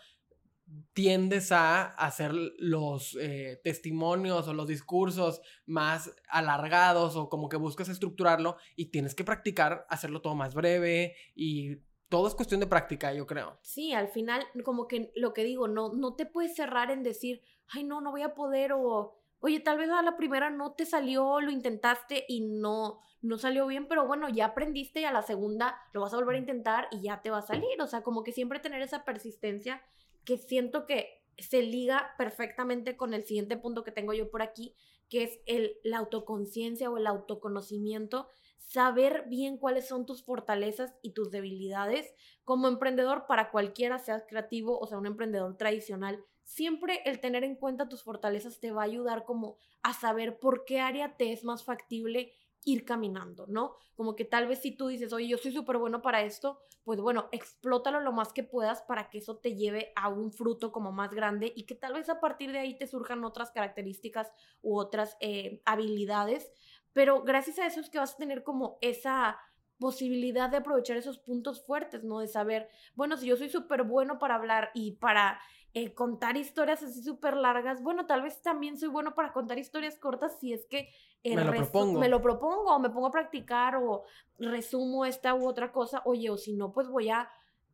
tiendes 0.93 1.53
a 1.53 1.85
hacer 1.85 2.33
los 2.59 3.17
eh, 3.21 3.61
testimonios 3.63 4.49
o 4.49 4.55
los 4.55 4.67
discursos 4.67 5.41
más 5.67 6.15
alargados 6.29 7.17
o 7.17 7.29
como 7.29 7.49
que 7.49 7.57
buscas 7.57 7.89
estructurarlo 7.89 8.57
y 8.75 8.87
tienes 8.87 9.15
que 9.15 9.25
practicar 9.25 9.87
hacerlo 9.89 10.23
todo 10.23 10.35
más 10.35 10.55
breve 10.55 11.17
y 11.35 11.77
todo 12.09 12.29
es 12.29 12.35
cuestión 12.35 12.61
de 12.61 12.67
práctica, 12.67 13.13
yo 13.13 13.27
creo. 13.27 13.59
Sí, 13.63 13.93
al 13.93 14.09
final 14.09 14.45
como 14.65 14.87
que 14.87 15.13
lo 15.17 15.33
que 15.33 15.45
digo, 15.45 15.69
no, 15.69 15.93
no 15.93 16.15
te 16.15 16.27
puedes 16.27 16.55
cerrar 16.55 16.91
en 16.91 17.03
decir, 17.03 17.43
ay 17.69 17.85
no, 17.85 18.01
no 18.01 18.11
voy 18.11 18.23
a 18.23 18.35
poder 18.35 18.73
o, 18.73 19.21
oye, 19.45 19.61
tal 19.61 19.77
vez 19.77 19.91
a 19.91 20.01
la 20.01 20.17
primera 20.17 20.49
no 20.49 20.73
te 20.73 20.87
salió, 20.87 21.39
lo 21.43 21.51
intentaste 21.51 22.25
y 22.29 22.41
no, 22.41 22.99
no 23.21 23.37
salió 23.37 23.67
bien, 23.67 23.89
pero 23.89 24.07
bueno, 24.07 24.31
ya 24.31 24.47
aprendiste 24.47 25.03
y 25.03 25.05
a 25.05 25.13
la 25.13 25.21
segunda 25.21 25.79
lo 25.93 26.01
vas 26.01 26.15
a 26.15 26.17
volver 26.17 26.37
a 26.37 26.39
intentar 26.39 26.89
y 26.91 27.03
ya 27.03 27.21
te 27.21 27.29
va 27.29 27.39
a 27.39 27.43
salir, 27.43 27.79
o 27.83 27.87
sea, 27.87 28.03
como 28.03 28.25
que 28.25 28.33
siempre 28.33 28.59
tener 28.59 28.81
esa 28.81 29.05
persistencia 29.05 29.83
que 30.25 30.39
siento 30.39 30.87
que 30.87 31.23
se 31.37 31.61
liga 31.61 32.15
perfectamente 32.17 32.97
con 32.97 33.13
el 33.13 33.27
siguiente 33.27 33.59
punto 33.59 33.85
que 33.85 33.93
tengo 33.93 34.15
yo 34.15 34.31
por 34.31 34.41
aquí, 34.41 34.75
que 35.11 35.25
es 35.25 35.39
el, 35.45 35.77
la 35.85 35.99
autoconciencia 35.99 36.91
o 36.91 36.97
el 36.97 37.07
autoconocimiento. 37.07 38.31
saber 38.57 39.27
bien 39.29 39.59
cuáles 39.59 39.87
son 39.87 40.07
tus 40.07 40.25
fortalezas 40.25 40.95
y 41.03 41.13
tus 41.13 41.31
debilidades. 41.31 42.15
Como 42.45 42.67
emprendedor, 42.67 43.27
para 43.27 43.51
cualquiera, 43.51 43.99
seas 43.99 44.25
creativo 44.27 44.79
o 44.79 44.87
sea 44.87 44.97
un 44.97 45.07
emprendedor 45.07 45.59
tradicional, 45.59 46.25
siempre 46.45 47.03
el 47.05 47.21
tener 47.21 47.45
en 47.45 47.57
cuenta 47.57 47.89
tus 47.89 48.03
fortalezas 48.03 48.61
te 48.61 48.71
va 48.71 48.83
a 48.83 48.87
ayudar 48.87 49.25
como 49.25 49.57
a 49.83 49.93
saber 49.93 50.39
por 50.39 50.65
qué 50.65 50.81
área 50.81 51.17
te 51.17 51.33
es 51.33 51.45
más 51.45 51.65
factible 51.65 52.33
ir 52.67 52.85
caminando, 52.85 53.47
¿no? 53.47 53.75
Como 53.95 54.17
que 54.17 54.25
tal 54.25 54.47
vez 54.47 54.61
si 54.61 54.73
tú 54.73 54.87
dices, 54.87 55.13
oye, 55.13 55.29
yo 55.29 55.37
soy 55.37 55.53
súper 55.53 55.77
bueno 55.77 56.01
para 56.01 56.23
esto, 56.23 56.61
pues 56.83 57.01
bueno, 57.01 57.29
explótalo 57.33 58.01
lo 58.01 58.13
más 58.13 58.33
que 58.33 58.43
puedas 58.43 58.83
para 58.83 59.11
que 59.11 59.19
eso 59.19 59.37
te 59.37 59.55
lleve 59.55 59.93
a 59.97 60.09
un 60.09 60.33
fruto 60.33 60.73
como 60.73 60.93
más 60.93 61.11
grande 61.11 61.53
y 61.55 61.65
que 61.65 61.75
tal 61.75 61.93
vez 61.93 62.09
a 62.09 62.21
partir 62.21 62.53
de 62.53 62.61
ahí 62.61 62.79
te 62.79 62.87
surjan 62.87 63.25
otras 63.25 63.51
características 63.51 64.33
u 64.63 64.79
otras 64.79 65.17
eh, 65.21 65.61
habilidades 65.67 66.51
pero 66.95 67.23
gracias 67.23 67.59
a 67.59 67.67
eso 67.67 67.81
es 67.81 67.91
que 67.91 67.99
vas 67.99 68.15
a 68.15 68.17
tener 68.17 68.43
como 68.43 68.79
esa 68.81 69.37
posibilidad 69.79 70.49
de 70.49 70.59
aprovechar 70.59 70.97
esos 70.97 71.19
puntos 71.19 71.67
fuertes, 71.67 72.05
¿no? 72.05 72.21
De 72.21 72.29
saber, 72.29 72.69
bueno, 72.95 73.17
si 73.19 73.27
yo 73.27 73.37
soy 73.37 73.51
súper 73.51 73.83
bueno 73.83 74.19
para 74.19 74.37
hablar 74.37 74.71
y 74.73 74.93
para 74.93 75.41
eh, 75.77 75.93
contar 75.93 76.37
historias 76.37 76.83
así 76.85 77.03
súper 77.03 77.37
largas, 77.37 77.83
bueno, 77.83 78.07
tal 78.07 78.23
vez 78.23 78.41
también 78.43 78.79
soy 78.79 78.89
bueno 78.89 79.15
para 79.15 79.33
contar 79.33 79.59
historias 79.59 79.99
cortas 79.99 80.39
si 80.39 80.53
es 80.53 80.67
que 80.67 80.89
me, 81.25 81.45
lo 81.45 81.53
propongo. 81.53 81.99
me 81.99 82.09
lo 82.09 82.23
propongo 82.23 82.77
o 82.77 82.79
me 82.79 82.91
pongo 82.91 83.09
a 83.09 83.11
practicar 83.11 83.77
o 83.77 84.05
resumo 84.39 85.05
esta 85.05 85.35
u 85.35 85.49
otra 85.49 85.73
cosa, 85.73 86.01
oye, 86.05 86.31
o 86.31 86.37
si 86.37 86.53
no, 86.53 86.71
pues 86.73 86.89
voy 86.89 87.11
a, 87.11 87.29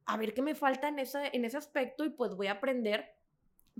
a 0.06 0.16
ver 0.16 0.32
qué 0.32 0.40
me 0.40 0.54
falta 0.54 0.88
en, 0.88 0.98
esa, 0.98 1.26
en 1.26 1.44
ese 1.44 1.58
aspecto 1.58 2.04
y 2.06 2.10
pues 2.10 2.34
voy 2.34 2.46
a 2.46 2.52
aprender 2.52 3.12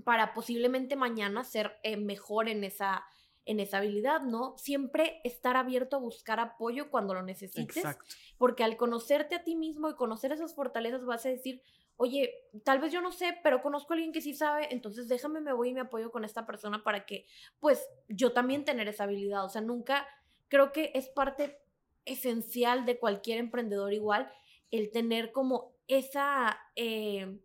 para 0.03 0.35
posiblemente 0.35 0.95
mañana 0.95 1.43
ser 1.43 1.79
eh, 1.81 1.97
mejor 1.97 2.47
en 2.47 2.63
esa, 2.63 3.03
en 3.45 3.59
esa 3.59 3.79
habilidad, 3.79 4.21
¿no? 4.21 4.55
Siempre 4.57 5.19
estar 5.23 5.57
abierto 5.57 5.95
a 5.95 5.99
buscar 5.99 6.39
apoyo 6.39 6.91
cuando 6.91 7.15
lo 7.15 7.23
necesites, 7.23 7.77
Exacto. 7.77 8.05
porque 8.37 8.63
al 8.63 8.77
conocerte 8.77 9.33
a 9.33 9.43
ti 9.43 9.55
mismo 9.55 9.89
y 9.89 9.95
conocer 9.95 10.31
esas 10.31 10.53
fortalezas 10.53 11.05
vas 11.05 11.25
a 11.25 11.29
decir, 11.29 11.63
oye, 12.01 12.33
tal 12.63 12.79
vez 12.79 12.91
yo 12.91 12.99
no 12.99 13.11
sé, 13.11 13.37
pero 13.43 13.61
conozco 13.61 13.93
a 13.93 13.95
alguien 13.95 14.11
que 14.11 14.21
sí 14.21 14.33
sabe, 14.33 14.73
entonces 14.73 15.07
déjame, 15.07 15.39
me 15.39 15.53
voy 15.53 15.69
y 15.69 15.73
me 15.75 15.81
apoyo 15.81 16.09
con 16.09 16.25
esta 16.25 16.47
persona 16.47 16.83
para 16.83 17.05
que, 17.05 17.27
pues, 17.59 17.87
yo 18.07 18.33
también 18.33 18.65
tener 18.65 18.87
esa 18.87 19.03
habilidad, 19.03 19.45
o 19.45 19.49
sea, 19.49 19.61
nunca, 19.61 20.07
creo 20.47 20.71
que 20.71 20.91
es 20.95 21.09
parte 21.09 21.59
esencial 22.05 22.87
de 22.87 22.97
cualquier 22.97 23.37
emprendedor 23.37 23.93
igual, 23.93 24.31
el 24.71 24.89
tener 24.89 25.31
como 25.31 25.75
esa... 25.87 26.59
Eh, 26.75 27.39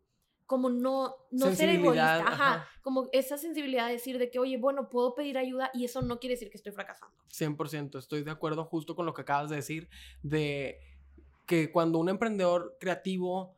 como 0.46 0.70
no, 0.70 1.16
no 1.32 1.52
ser 1.52 1.70
egoísta, 1.70 2.18
ajá, 2.20 2.68
como 2.80 3.08
esa 3.12 3.36
sensibilidad 3.36 3.88
de 3.88 3.94
decir 3.94 4.16
de 4.16 4.30
que, 4.30 4.38
oye, 4.38 4.58
bueno, 4.58 4.88
puedo 4.88 5.12
pedir 5.16 5.38
ayuda 5.38 5.72
y 5.74 5.84
eso 5.84 6.02
no 6.02 6.20
quiere 6.20 6.34
decir 6.34 6.50
que 6.50 6.56
estoy 6.56 6.70
fracasando. 6.70 7.16
100%, 7.32 7.98
estoy 7.98 8.22
de 8.22 8.30
acuerdo 8.30 8.64
justo 8.64 8.94
con 8.94 9.06
lo 9.06 9.12
que 9.12 9.22
acabas 9.22 9.50
de 9.50 9.56
decir, 9.56 9.88
de 10.22 10.78
que 11.46 11.72
cuando 11.72 11.98
un 11.98 12.08
emprendedor 12.08 12.76
creativo, 12.78 13.55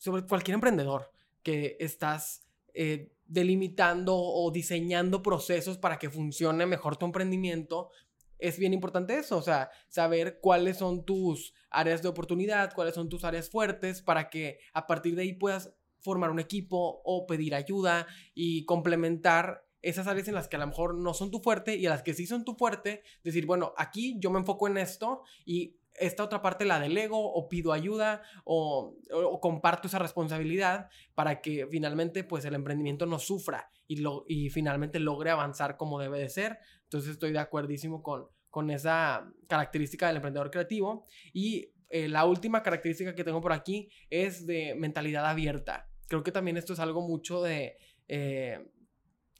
sobre 0.00 0.26
cualquier 0.26 0.54
emprendedor, 0.54 1.12
que 1.42 1.76
estás 1.78 2.46
eh, 2.74 3.12
delimitando 3.26 4.16
o 4.16 4.50
diseñando 4.50 5.22
procesos 5.22 5.78
para 5.78 5.98
que 5.98 6.10
funcione 6.10 6.66
mejor 6.66 6.96
tu 6.96 7.06
emprendimiento, 7.06 7.90
es 8.38 8.58
bien 8.58 8.72
importante 8.72 9.18
eso, 9.18 9.36
o 9.36 9.42
sea, 9.42 9.70
saber 9.88 10.40
cuáles 10.40 10.78
son 10.78 11.04
tus 11.04 11.52
áreas 11.68 12.02
de 12.02 12.08
oportunidad, 12.08 12.72
cuáles 12.74 12.94
son 12.94 13.10
tus 13.10 13.24
áreas 13.24 13.50
fuertes, 13.50 14.00
para 14.00 14.30
que 14.30 14.58
a 14.72 14.86
partir 14.86 15.14
de 15.14 15.22
ahí 15.22 15.34
puedas 15.34 15.74
formar 16.00 16.30
un 16.30 16.40
equipo 16.40 17.02
o 17.04 17.26
pedir 17.26 17.54
ayuda 17.54 18.06
y 18.34 18.64
complementar 18.64 19.66
esas 19.82 20.06
áreas 20.06 20.28
en 20.28 20.34
las 20.34 20.48
que 20.48 20.56
a 20.56 20.60
lo 20.60 20.66
mejor 20.66 20.94
no 20.94 21.12
son 21.12 21.30
tu 21.30 21.40
fuerte 21.40 21.76
y 21.76 21.86
a 21.86 21.90
las 21.90 22.02
que 22.02 22.14
sí 22.14 22.26
son 22.26 22.44
tu 22.44 22.54
fuerte, 22.54 23.02
decir, 23.22 23.44
bueno, 23.44 23.74
aquí 23.76 24.16
yo 24.18 24.30
me 24.30 24.38
enfoco 24.38 24.66
en 24.66 24.78
esto 24.78 25.22
y 25.44 25.76
esta 26.00 26.24
otra 26.24 26.42
parte 26.42 26.64
la 26.64 26.80
delego 26.80 27.32
o 27.32 27.48
pido 27.48 27.72
ayuda 27.72 28.22
o, 28.44 28.96
comparto 29.40 29.86
esa 29.88 29.98
responsabilidad 29.98 30.88
para 31.14 31.40
que 31.40 31.66
finalmente 31.70 32.24
pues 32.24 32.44
el 32.44 32.54
emprendimiento 32.54 33.06
no 33.06 33.18
sufra 33.18 33.70
y, 33.86 33.96
lo, 33.96 34.24
y 34.26 34.50
finalmente 34.50 34.98
logre 34.98 35.30
avanzar 35.30 35.76
como 35.76 36.00
debe 36.00 36.18
de 36.18 36.28
ser. 36.28 36.58
Entonces 36.84 37.12
estoy 37.12 37.32
de 37.32 37.38
acuerdísimo 37.38 38.02
con, 38.02 38.26
con 38.48 38.70
esa 38.70 39.30
característica 39.46 40.06
del 40.08 40.16
emprendedor 40.16 40.50
creativo 40.50 41.06
y 41.32 41.72
eh, 41.88 42.08
la 42.08 42.24
última 42.24 42.62
característica 42.62 43.14
que 43.14 43.24
tengo 43.24 43.40
por 43.40 43.52
aquí 43.52 43.90
es 44.10 44.46
de 44.46 44.74
mentalidad 44.76 45.26
abierta 45.26 45.90
creo 46.10 46.24
que 46.24 46.32
también 46.32 46.58
esto 46.58 46.74
es 46.74 46.80
algo 46.80 47.00
mucho 47.00 47.40
de... 47.40 47.78
Eh, 48.08 48.58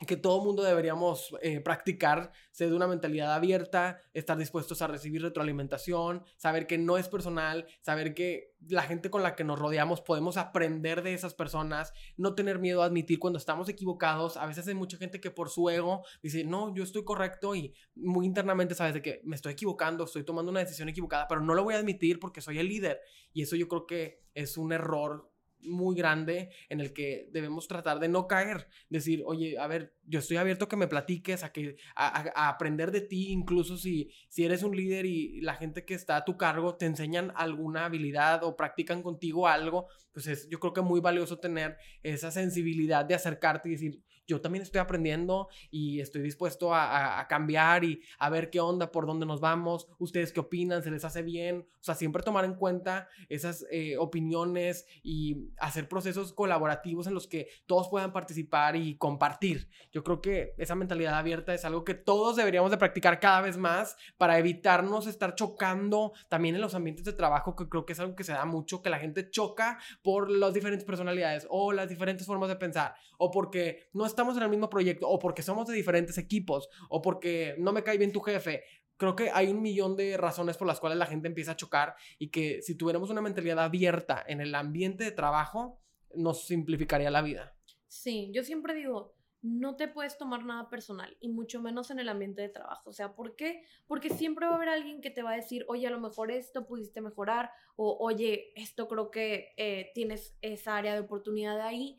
que 0.06 0.16
todo 0.16 0.42
mundo 0.42 0.62
deberíamos 0.62 1.34
eh, 1.42 1.60
practicar, 1.60 2.32
ser 2.52 2.70
de 2.70 2.76
una 2.76 2.86
mentalidad 2.86 3.34
abierta, 3.34 4.00
estar 4.14 4.38
dispuestos 4.38 4.80
a 4.80 4.86
recibir 4.86 5.20
retroalimentación, 5.20 6.24
saber 6.38 6.66
que 6.66 6.78
no 6.78 6.96
es 6.96 7.08
personal, 7.08 7.66
saber 7.82 8.14
que 8.14 8.54
la 8.68 8.82
gente 8.82 9.10
con 9.10 9.22
la 9.22 9.36
que 9.36 9.44
nos 9.44 9.58
rodeamos 9.58 10.00
podemos 10.00 10.38
aprender 10.38 11.02
de 11.02 11.12
esas 11.12 11.34
personas, 11.34 11.92
no 12.16 12.34
tener 12.34 12.58
miedo 12.58 12.82
a 12.82 12.86
admitir 12.86 13.18
cuando 13.18 13.38
estamos 13.38 13.68
equivocados. 13.68 14.38
A 14.38 14.46
veces 14.46 14.66
hay 14.68 14.74
mucha 14.74 14.96
gente 14.96 15.20
que 15.20 15.30
por 15.30 15.50
su 15.50 15.68
ego 15.68 16.02
dice, 16.22 16.44
no, 16.44 16.74
yo 16.74 16.82
estoy 16.82 17.04
correcto 17.04 17.54
y 17.54 17.74
muy 17.94 18.24
internamente 18.24 18.74
sabes 18.74 18.94
de 18.94 19.02
que 19.02 19.20
me 19.24 19.36
estoy 19.36 19.52
equivocando, 19.52 20.04
estoy 20.04 20.24
tomando 20.24 20.50
una 20.50 20.60
decisión 20.60 20.88
equivocada, 20.88 21.28
pero 21.28 21.42
no 21.42 21.54
lo 21.54 21.62
voy 21.62 21.74
a 21.74 21.78
admitir 21.78 22.18
porque 22.20 22.40
soy 22.40 22.58
el 22.58 22.68
líder. 22.68 23.00
Y 23.32 23.42
eso 23.42 23.54
yo 23.54 23.68
creo 23.68 23.86
que 23.86 24.24
es 24.34 24.56
un 24.56 24.72
error 24.72 25.29
muy 25.62 25.96
grande 25.96 26.50
en 26.68 26.80
el 26.80 26.92
que 26.92 27.28
debemos 27.32 27.68
tratar 27.68 28.00
de 28.00 28.08
no 28.08 28.26
caer, 28.26 28.68
decir, 28.88 29.22
oye, 29.26 29.58
a 29.58 29.66
ver, 29.66 29.94
yo 30.04 30.18
estoy 30.18 30.36
abierto 30.36 30.64
a 30.64 30.68
que 30.68 30.76
me 30.76 30.88
platiques, 30.88 31.44
a, 31.44 31.52
que, 31.52 31.76
a, 31.94 32.48
aprender 32.48 32.90
de 32.90 33.00
ti, 33.00 33.30
incluso 33.30 33.76
si, 33.76 34.10
si 34.28 34.44
eres 34.44 34.62
un 34.62 34.76
líder 34.76 35.06
y 35.06 35.40
la 35.40 35.54
gente 35.54 35.84
que 35.84 35.94
está 35.94 36.16
a 36.16 36.24
tu 36.24 36.36
cargo 36.36 36.76
te 36.76 36.86
enseñan 36.86 37.32
alguna 37.36 37.84
habilidad 37.84 38.44
o 38.44 38.56
practican 38.56 39.02
contigo 39.02 39.46
algo, 39.48 39.88
pues 40.12 40.26
es 40.26 40.48
yo 40.48 40.58
creo 40.58 40.72
que 40.72 40.82
muy 40.82 41.00
valioso 41.00 41.38
tener 41.38 41.76
esa 42.02 42.30
sensibilidad 42.30 43.04
de 43.04 43.14
acercarte 43.14 43.68
y 43.68 43.72
decir, 43.72 44.02
yo 44.30 44.40
también 44.40 44.62
estoy 44.62 44.80
aprendiendo 44.80 45.48
y 45.70 46.00
estoy 46.00 46.22
dispuesto 46.22 46.72
a, 46.72 47.26
cambiar 47.28 47.84
y 47.84 48.00
a 48.18 48.30
ver 48.30 48.48
qué 48.48 48.60
onda, 48.60 48.90
por 48.90 49.06
dónde 49.06 49.26
nos 49.26 49.40
vamos, 49.40 49.88
ustedes 49.98 50.32
qué 50.32 50.40
opinan, 50.40 50.82
se 50.82 50.90
les 50.90 51.04
hace 51.04 51.22
bien, 51.22 51.66
o 51.68 51.82
sea, 51.82 51.94
siempre 51.94 52.22
tomar 52.22 52.44
en 52.44 52.54
cuenta 52.54 53.08
esas 53.28 53.66
eh, 53.70 53.96
opiniones 53.98 54.86
y 55.02 55.50
hacer 55.58 55.88
procesos 55.88 56.32
colaborativos 56.32 57.06
en 57.06 57.14
los 57.14 57.26
que 57.26 57.48
todos 57.66 57.88
puedan 57.88 58.12
participar 58.12 58.76
y 58.76 58.96
compartir. 58.96 59.68
Yo 59.92 60.04
creo 60.04 60.20
que 60.20 60.54
esa 60.58 60.74
mentalidad 60.74 61.14
abierta 61.14 61.52
es 61.52 61.64
algo 61.64 61.84
que 61.84 61.94
todos 61.94 62.36
deberíamos 62.36 62.70
de 62.70 62.78
practicar 62.78 63.18
cada 63.18 63.40
vez 63.40 63.56
más 63.56 63.96
para 64.16 64.38
evitarnos 64.38 65.06
estar 65.06 65.34
chocando 65.34 66.12
también 66.28 66.54
en 66.54 66.60
los 66.60 66.74
ambientes 66.74 67.04
de 67.04 67.12
trabajo, 67.12 67.56
que 67.56 67.68
creo 67.68 67.84
que 67.84 67.94
es 67.94 68.00
algo 68.00 68.14
que 68.14 68.24
se 68.24 68.32
da 68.32 68.44
mucho, 68.44 68.80
que 68.82 68.90
la 68.90 68.98
gente 68.98 69.28
choca 69.28 69.78
por 70.02 70.30
las 70.30 70.54
diferentes 70.54 70.84
personalidades 70.84 71.46
o 71.50 71.72
las 71.72 71.88
diferentes 71.88 72.26
formas 72.26 72.48
de 72.48 72.56
pensar 72.56 72.94
o 73.22 73.30
porque 73.30 73.90
no 73.92 74.06
está 74.06 74.19
estamos 74.20 74.36
en 74.36 74.42
el 74.42 74.50
mismo 74.50 74.68
proyecto 74.68 75.08
o 75.08 75.18
porque 75.18 75.42
somos 75.42 75.66
de 75.66 75.74
diferentes 75.74 76.18
equipos 76.18 76.68
o 76.90 77.00
porque 77.00 77.54
no 77.56 77.72
me 77.72 77.82
cae 77.82 77.96
bien 77.96 78.12
tu 78.12 78.20
jefe. 78.20 78.64
Creo 78.98 79.16
que 79.16 79.30
hay 79.30 79.48
un 79.48 79.62
millón 79.62 79.96
de 79.96 80.18
razones 80.18 80.58
por 80.58 80.66
las 80.66 80.78
cuales 80.78 80.98
la 80.98 81.06
gente 81.06 81.26
empieza 81.26 81.52
a 81.52 81.56
chocar 81.56 81.94
y 82.18 82.28
que 82.28 82.60
si 82.60 82.76
tuviéramos 82.76 83.08
una 83.08 83.22
mentalidad 83.22 83.60
abierta 83.60 84.22
en 84.28 84.42
el 84.42 84.54
ambiente 84.54 85.04
de 85.04 85.12
trabajo, 85.12 85.80
nos 86.14 86.44
simplificaría 86.44 87.10
la 87.10 87.22
vida. 87.22 87.56
Sí, 87.88 88.30
yo 88.34 88.44
siempre 88.44 88.74
digo, 88.74 89.14
no 89.40 89.76
te 89.76 89.88
puedes 89.88 90.18
tomar 90.18 90.44
nada 90.44 90.68
personal 90.68 91.16
y 91.18 91.30
mucho 91.30 91.62
menos 91.62 91.90
en 91.90 91.98
el 91.98 92.10
ambiente 92.10 92.42
de 92.42 92.50
trabajo. 92.50 92.90
O 92.90 92.92
sea, 92.92 93.14
¿por 93.14 93.36
qué? 93.36 93.62
Porque 93.86 94.10
siempre 94.10 94.44
va 94.44 94.52
a 94.52 94.56
haber 94.56 94.68
alguien 94.68 95.00
que 95.00 95.10
te 95.10 95.22
va 95.22 95.32
a 95.32 95.36
decir, 95.36 95.64
oye, 95.68 95.86
a 95.86 95.90
lo 95.90 95.98
mejor 95.98 96.30
esto 96.30 96.66
pudiste 96.66 97.00
mejorar 97.00 97.50
o 97.76 97.96
oye, 97.98 98.52
esto 98.54 98.86
creo 98.86 99.10
que 99.10 99.54
eh, 99.56 99.92
tienes 99.94 100.36
esa 100.42 100.76
área 100.76 100.92
de 100.92 101.00
oportunidad 101.00 101.58
ahí 101.62 101.96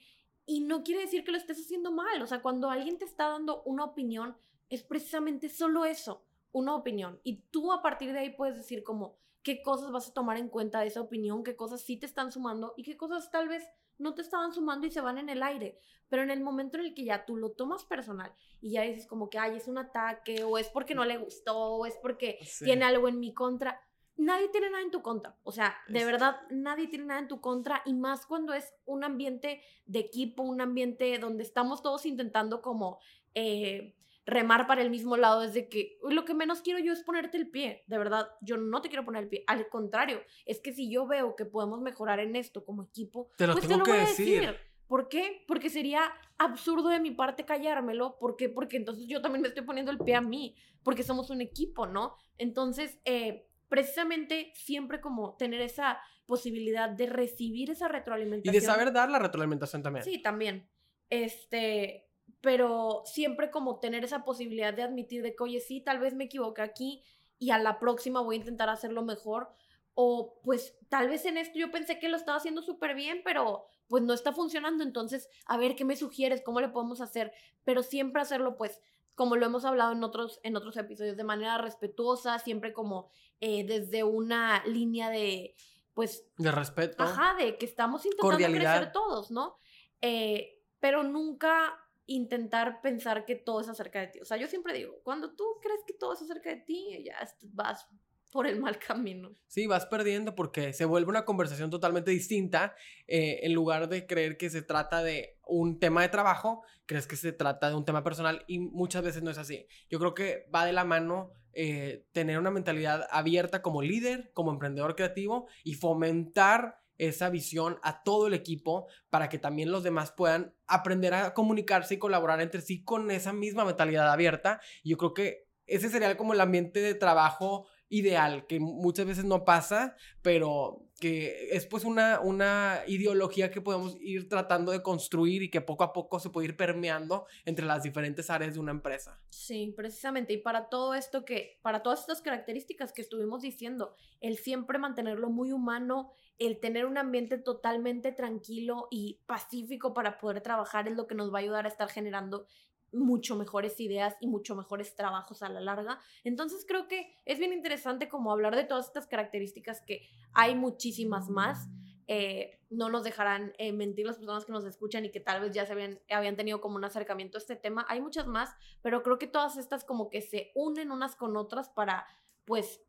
y 0.51 0.59
no 0.59 0.83
quiere 0.83 1.01
decir 1.01 1.23
que 1.23 1.31
lo 1.31 1.37
estés 1.37 1.61
haciendo 1.61 1.93
mal. 1.93 2.21
O 2.21 2.27
sea, 2.27 2.41
cuando 2.41 2.69
alguien 2.69 2.97
te 2.97 3.05
está 3.05 3.29
dando 3.29 3.63
una 3.63 3.85
opinión, 3.85 4.35
es 4.69 4.83
precisamente 4.83 5.47
solo 5.47 5.85
eso, 5.85 6.25
una 6.51 6.75
opinión. 6.75 7.21
Y 7.23 7.43
tú 7.51 7.71
a 7.71 7.81
partir 7.81 8.11
de 8.11 8.19
ahí 8.19 8.29
puedes 8.31 8.57
decir 8.57 8.83
como 8.83 9.15
qué 9.43 9.61
cosas 9.61 9.93
vas 9.93 10.09
a 10.09 10.13
tomar 10.13 10.35
en 10.35 10.49
cuenta 10.49 10.81
de 10.81 10.87
esa 10.87 10.99
opinión, 10.99 11.45
qué 11.45 11.55
cosas 11.55 11.81
sí 11.81 11.95
te 11.95 12.05
están 12.05 12.33
sumando 12.33 12.73
y 12.75 12.83
qué 12.83 12.97
cosas 12.97 13.31
tal 13.31 13.47
vez 13.47 13.65
no 13.97 14.13
te 14.13 14.23
estaban 14.23 14.51
sumando 14.51 14.85
y 14.85 14.91
se 14.91 14.99
van 14.99 15.17
en 15.19 15.29
el 15.29 15.41
aire. 15.41 15.79
Pero 16.09 16.21
en 16.21 16.31
el 16.31 16.41
momento 16.41 16.77
en 16.77 16.83
el 16.83 16.93
que 16.93 17.05
ya 17.05 17.25
tú 17.25 17.37
lo 17.37 17.51
tomas 17.51 17.85
personal 17.85 18.33
y 18.59 18.71
ya 18.71 18.81
dices 18.81 19.07
como 19.07 19.29
que, 19.29 19.39
ay, 19.39 19.55
es 19.55 19.69
un 19.69 19.77
ataque 19.77 20.43
o 20.43 20.57
es 20.57 20.67
porque 20.67 20.95
no 20.95 21.05
le 21.05 21.17
gustó 21.17 21.57
o 21.57 21.85
es 21.85 21.95
porque 22.01 22.39
tiene 22.59 22.83
algo 22.83 23.07
en 23.07 23.21
mi 23.21 23.33
contra, 23.33 23.79
nadie 24.17 24.49
tiene 24.49 24.69
nada 24.69 24.83
en 24.83 24.91
tu 24.91 25.01
contra. 25.01 25.37
O 25.43 25.51
sea, 25.51 25.75
de 25.87 26.05
verdad, 26.05 26.37
nadie 26.49 26.87
tiene 26.87 27.05
nada 27.05 27.19
en 27.19 27.27
tu 27.27 27.41
contra. 27.41 27.81
Y 27.85 27.93
más 27.93 28.25
cuando 28.25 28.53
es 28.53 28.73
un 28.85 29.03
ambiente 29.03 29.61
de 29.85 29.99
equipo, 29.99 30.43
un 30.43 30.61
ambiente 30.61 31.17
donde 31.19 31.43
estamos 31.43 31.81
todos 31.81 32.05
intentando 32.05 32.61
como 32.61 32.99
eh, 33.33 33.95
remar 34.25 34.67
para 34.67 34.81
el 34.81 34.89
mismo 34.89 35.17
lado. 35.17 35.43
Es 35.43 35.53
de 35.53 35.69
que 35.69 35.97
lo 36.09 36.25
que 36.25 36.33
menos 36.33 36.61
quiero 36.61 36.79
yo 36.79 36.93
es 36.93 37.03
ponerte 37.03 37.37
el 37.37 37.49
pie. 37.49 37.83
De 37.87 37.97
verdad, 37.97 38.29
yo 38.41 38.57
no 38.57 38.81
te 38.81 38.89
quiero 38.89 39.05
poner 39.05 39.23
el 39.23 39.29
pie. 39.29 39.43
Al 39.47 39.69
contrario, 39.69 40.21
es 40.45 40.59
que 40.59 40.73
si 40.73 40.89
yo 40.91 41.07
veo 41.07 41.35
que 41.35 41.45
podemos 41.45 41.81
mejorar 41.81 42.19
en 42.19 42.35
esto 42.35 42.65
como 42.65 42.83
equipo, 42.83 43.31
te 43.37 43.47
lo 43.47 43.53
pues 43.53 43.67
tengo 43.67 43.75
te 43.75 43.79
lo 43.79 43.85
que 43.85 43.91
voy 43.91 43.99
decir. 44.01 44.37
a 44.43 44.51
decir. 44.51 44.71
¿Por 44.87 45.07
qué? 45.07 45.45
Porque 45.47 45.69
sería 45.69 46.11
absurdo 46.37 46.89
de 46.89 46.99
mi 46.99 47.11
parte 47.11 47.45
callármelo. 47.45 48.19
¿Por 48.19 48.35
qué? 48.35 48.49
Porque 48.49 48.75
entonces 48.75 49.07
yo 49.07 49.21
también 49.21 49.41
me 49.41 49.47
estoy 49.47 49.63
poniendo 49.63 49.89
el 49.89 49.99
pie 49.99 50.15
a 50.15 50.21
mí. 50.21 50.55
Porque 50.83 51.03
somos 51.03 51.29
un 51.29 51.39
equipo, 51.39 51.87
¿no? 51.87 52.17
Entonces, 52.37 52.99
eh, 53.05 53.47
precisamente 53.71 54.51
siempre 54.53 54.99
como 54.99 55.37
tener 55.37 55.61
esa 55.61 55.97
posibilidad 56.25 56.89
de 56.89 57.05
recibir 57.05 57.71
esa 57.71 57.87
retroalimentación. 57.87 58.53
Y 58.53 58.59
de 58.59 58.65
saber 58.65 58.91
dar 58.91 59.09
la 59.09 59.17
retroalimentación 59.17 59.81
también. 59.81 60.03
Sí, 60.03 60.21
también. 60.21 60.67
Este, 61.09 62.05
pero 62.41 63.03
siempre 63.05 63.49
como 63.49 63.79
tener 63.79 64.03
esa 64.03 64.25
posibilidad 64.25 64.73
de 64.73 64.83
admitir 64.83 65.23
de 65.23 65.37
que, 65.37 65.43
oye, 65.43 65.61
sí, 65.61 65.79
tal 65.79 65.99
vez 65.99 66.13
me 66.13 66.25
equivoqué 66.25 66.61
aquí 66.61 67.01
y 67.39 67.51
a 67.51 67.59
la 67.59 67.79
próxima 67.79 68.19
voy 68.19 68.35
a 68.35 68.39
intentar 68.39 68.67
hacerlo 68.67 69.03
mejor. 69.03 69.47
O 69.93 70.41
pues 70.43 70.77
tal 70.89 71.07
vez 71.07 71.23
en 71.25 71.37
esto 71.37 71.57
yo 71.57 71.71
pensé 71.71 71.97
que 71.97 72.09
lo 72.09 72.17
estaba 72.17 72.39
haciendo 72.39 72.61
súper 72.61 72.93
bien, 72.93 73.21
pero 73.23 73.63
pues 73.87 74.03
no 74.03 74.13
está 74.13 74.33
funcionando. 74.33 74.83
Entonces, 74.83 75.29
a 75.45 75.55
ver, 75.55 75.77
¿qué 75.77 75.85
me 75.85 75.95
sugieres? 75.95 76.41
¿Cómo 76.41 76.59
le 76.59 76.67
podemos 76.67 76.99
hacer? 76.99 77.31
Pero 77.63 77.83
siempre 77.83 78.21
hacerlo 78.21 78.57
pues 78.57 78.81
como 79.15 79.35
lo 79.35 79.45
hemos 79.45 79.65
hablado 79.65 79.91
en 79.91 80.03
otros, 80.03 80.39
en 80.43 80.55
otros 80.55 80.77
episodios, 80.77 81.17
de 81.17 81.23
manera 81.23 81.57
respetuosa, 81.57 82.39
siempre 82.39 82.73
como 82.73 83.09
eh, 83.39 83.65
desde 83.65 84.03
una 84.03 84.63
línea 84.65 85.09
de, 85.09 85.55
pues... 85.93 86.27
De 86.37 86.51
respeto. 86.51 87.03
Ajá, 87.03 87.35
de 87.35 87.57
que 87.57 87.65
estamos 87.65 88.05
intentando 88.05 88.47
crecer 88.47 88.91
todos, 88.91 89.31
¿no? 89.31 89.57
Eh, 90.01 90.59
pero 90.79 91.03
nunca 91.03 91.77
intentar 92.05 92.81
pensar 92.81 93.25
que 93.25 93.35
todo 93.35 93.61
es 93.61 93.69
acerca 93.69 93.99
de 93.99 94.07
ti. 94.07 94.19
O 94.19 94.25
sea, 94.25 94.37
yo 94.37 94.47
siempre 94.47 94.73
digo, 94.73 94.99
cuando 95.03 95.33
tú 95.35 95.45
crees 95.61 95.81
que 95.85 95.93
todo 95.93 96.13
es 96.13 96.21
acerca 96.21 96.49
de 96.49 96.57
ti, 96.57 97.03
ya 97.05 97.17
vas 97.53 97.87
por 98.31 98.47
el 98.47 98.59
mal 98.59 98.79
camino. 98.79 99.35
Sí, 99.47 99.67
vas 99.67 99.85
perdiendo 99.85 100.33
porque 100.35 100.73
se 100.73 100.85
vuelve 100.85 101.09
una 101.09 101.25
conversación 101.25 101.69
totalmente 101.69 102.11
distinta. 102.11 102.75
Eh, 103.07 103.41
en 103.43 103.53
lugar 103.53 103.89
de 103.89 104.07
creer 104.07 104.37
que 104.37 104.49
se 104.49 104.61
trata 104.61 105.03
de 105.03 105.37
un 105.45 105.79
tema 105.79 106.01
de 106.01 106.09
trabajo, 106.09 106.63
crees 106.85 107.07
que 107.07 107.17
se 107.17 107.33
trata 107.33 107.69
de 107.69 107.75
un 107.75 107.85
tema 107.85 108.03
personal 108.03 108.43
y 108.47 108.59
muchas 108.59 109.03
veces 109.03 109.21
no 109.21 109.31
es 109.31 109.37
así. 109.37 109.67
Yo 109.89 109.99
creo 109.99 110.13
que 110.13 110.47
va 110.53 110.65
de 110.65 110.73
la 110.73 110.85
mano 110.85 111.31
eh, 111.53 112.07
tener 112.13 112.39
una 112.39 112.51
mentalidad 112.51 113.07
abierta 113.11 113.61
como 113.61 113.81
líder, 113.81 114.31
como 114.33 114.51
emprendedor 114.51 114.95
creativo 114.95 115.47
y 115.63 115.73
fomentar 115.73 116.79
esa 116.97 117.29
visión 117.29 117.79
a 117.81 118.03
todo 118.03 118.27
el 118.27 118.33
equipo 118.33 118.87
para 119.09 119.27
que 119.27 119.39
también 119.39 119.71
los 119.71 119.83
demás 119.83 120.11
puedan 120.11 120.53
aprender 120.67 121.13
a 121.15 121.33
comunicarse 121.33 121.95
y 121.95 121.97
colaborar 121.97 122.39
entre 122.41 122.61
sí 122.61 122.83
con 122.83 123.09
esa 123.11 123.33
misma 123.33 123.65
mentalidad 123.65 124.09
abierta. 124.09 124.61
Y 124.83 124.91
yo 124.91 124.97
creo 124.97 125.13
que 125.13 125.47
ese 125.65 125.89
sería 125.89 126.15
como 126.15 126.33
el 126.33 126.41
ambiente 126.41 126.79
de 126.79 126.93
trabajo 126.93 127.67
ideal, 127.91 128.47
que 128.47 128.59
muchas 128.59 129.05
veces 129.05 129.25
no 129.25 129.45
pasa, 129.45 129.95
pero 130.21 130.87
que 130.99 131.49
es 131.51 131.65
pues 131.65 131.83
una, 131.83 132.21
una 132.21 132.81
ideología 132.87 133.51
que 133.51 133.59
podemos 133.59 133.97
ir 134.01 134.29
tratando 134.29 134.71
de 134.71 134.81
construir 134.81 135.41
y 135.41 135.49
que 135.49 135.59
poco 135.59 135.83
a 135.83 135.93
poco 135.93 136.19
se 136.19 136.29
puede 136.29 136.49
ir 136.49 136.55
permeando 136.55 137.25
entre 137.43 137.65
las 137.65 137.83
diferentes 137.83 138.29
áreas 138.29 138.53
de 138.53 138.59
una 138.59 138.71
empresa. 138.71 139.19
Sí, 139.29 139.73
precisamente. 139.75 140.33
Y 140.33 140.37
para 140.37 140.69
todo 140.69 140.93
esto 140.93 141.25
que, 141.25 141.59
para 141.63 141.81
todas 141.81 142.01
estas 142.01 142.21
características 142.21 142.93
que 142.93 143.01
estuvimos 143.01 143.41
diciendo, 143.41 143.95
el 144.21 144.37
siempre 144.37 144.77
mantenerlo 144.77 145.29
muy 145.29 145.51
humano, 145.51 146.11
el 146.37 146.59
tener 146.59 146.85
un 146.85 146.97
ambiente 146.97 147.37
totalmente 147.37 148.11
tranquilo 148.11 148.87
y 148.89 149.19
pacífico 149.25 149.93
para 149.93 150.17
poder 150.17 150.41
trabajar 150.41 150.87
es 150.87 150.95
lo 150.95 151.07
que 151.07 151.15
nos 151.15 151.33
va 151.33 151.39
a 151.39 151.41
ayudar 151.41 151.65
a 151.65 151.69
estar 151.69 151.89
generando 151.89 152.45
mucho 152.91 153.35
mejores 153.35 153.79
ideas 153.79 154.15
y 154.19 154.27
mucho 154.27 154.55
mejores 154.55 154.95
trabajos 154.95 155.43
a 155.43 155.49
la 155.49 155.61
larga. 155.61 155.99
Entonces 156.23 156.65
creo 156.67 156.87
que 156.87 157.13
es 157.25 157.39
bien 157.39 157.53
interesante 157.53 158.09
como 158.09 158.31
hablar 158.31 158.55
de 158.55 158.63
todas 158.63 158.87
estas 158.87 159.07
características 159.07 159.81
que 159.81 160.09
hay 160.33 160.55
muchísimas 160.55 161.29
más. 161.29 161.69
Eh, 162.07 162.59
no 162.69 162.89
nos 162.89 163.03
dejarán 163.03 163.53
eh, 163.57 163.71
mentir 163.71 164.05
las 164.05 164.17
personas 164.17 164.43
que 164.43 164.51
nos 164.51 164.65
escuchan 164.65 165.05
y 165.05 165.11
que 165.11 165.21
tal 165.21 165.39
vez 165.39 165.53
ya 165.53 165.65
se 165.65 165.73
habían, 165.73 166.01
habían 166.09 166.35
tenido 166.35 166.59
como 166.59 166.75
un 166.75 166.83
acercamiento 166.83 167.37
a 167.37 167.39
este 167.39 167.55
tema. 167.55 167.85
Hay 167.87 168.01
muchas 168.01 168.27
más, 168.27 168.53
pero 168.81 169.03
creo 169.03 169.17
que 169.17 169.27
todas 169.27 169.55
estas 169.57 169.85
como 169.85 170.09
que 170.09 170.21
se 170.21 170.51
unen 170.55 170.91
unas 170.91 171.15
con 171.15 171.37
otras 171.37 171.69
para 171.69 172.05
pues 172.45 172.81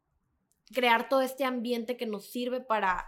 crear 0.72 1.08
todo 1.08 1.20
este 1.20 1.44
ambiente 1.44 1.96
que 1.96 2.06
nos 2.06 2.26
sirve 2.26 2.60
para 2.60 3.06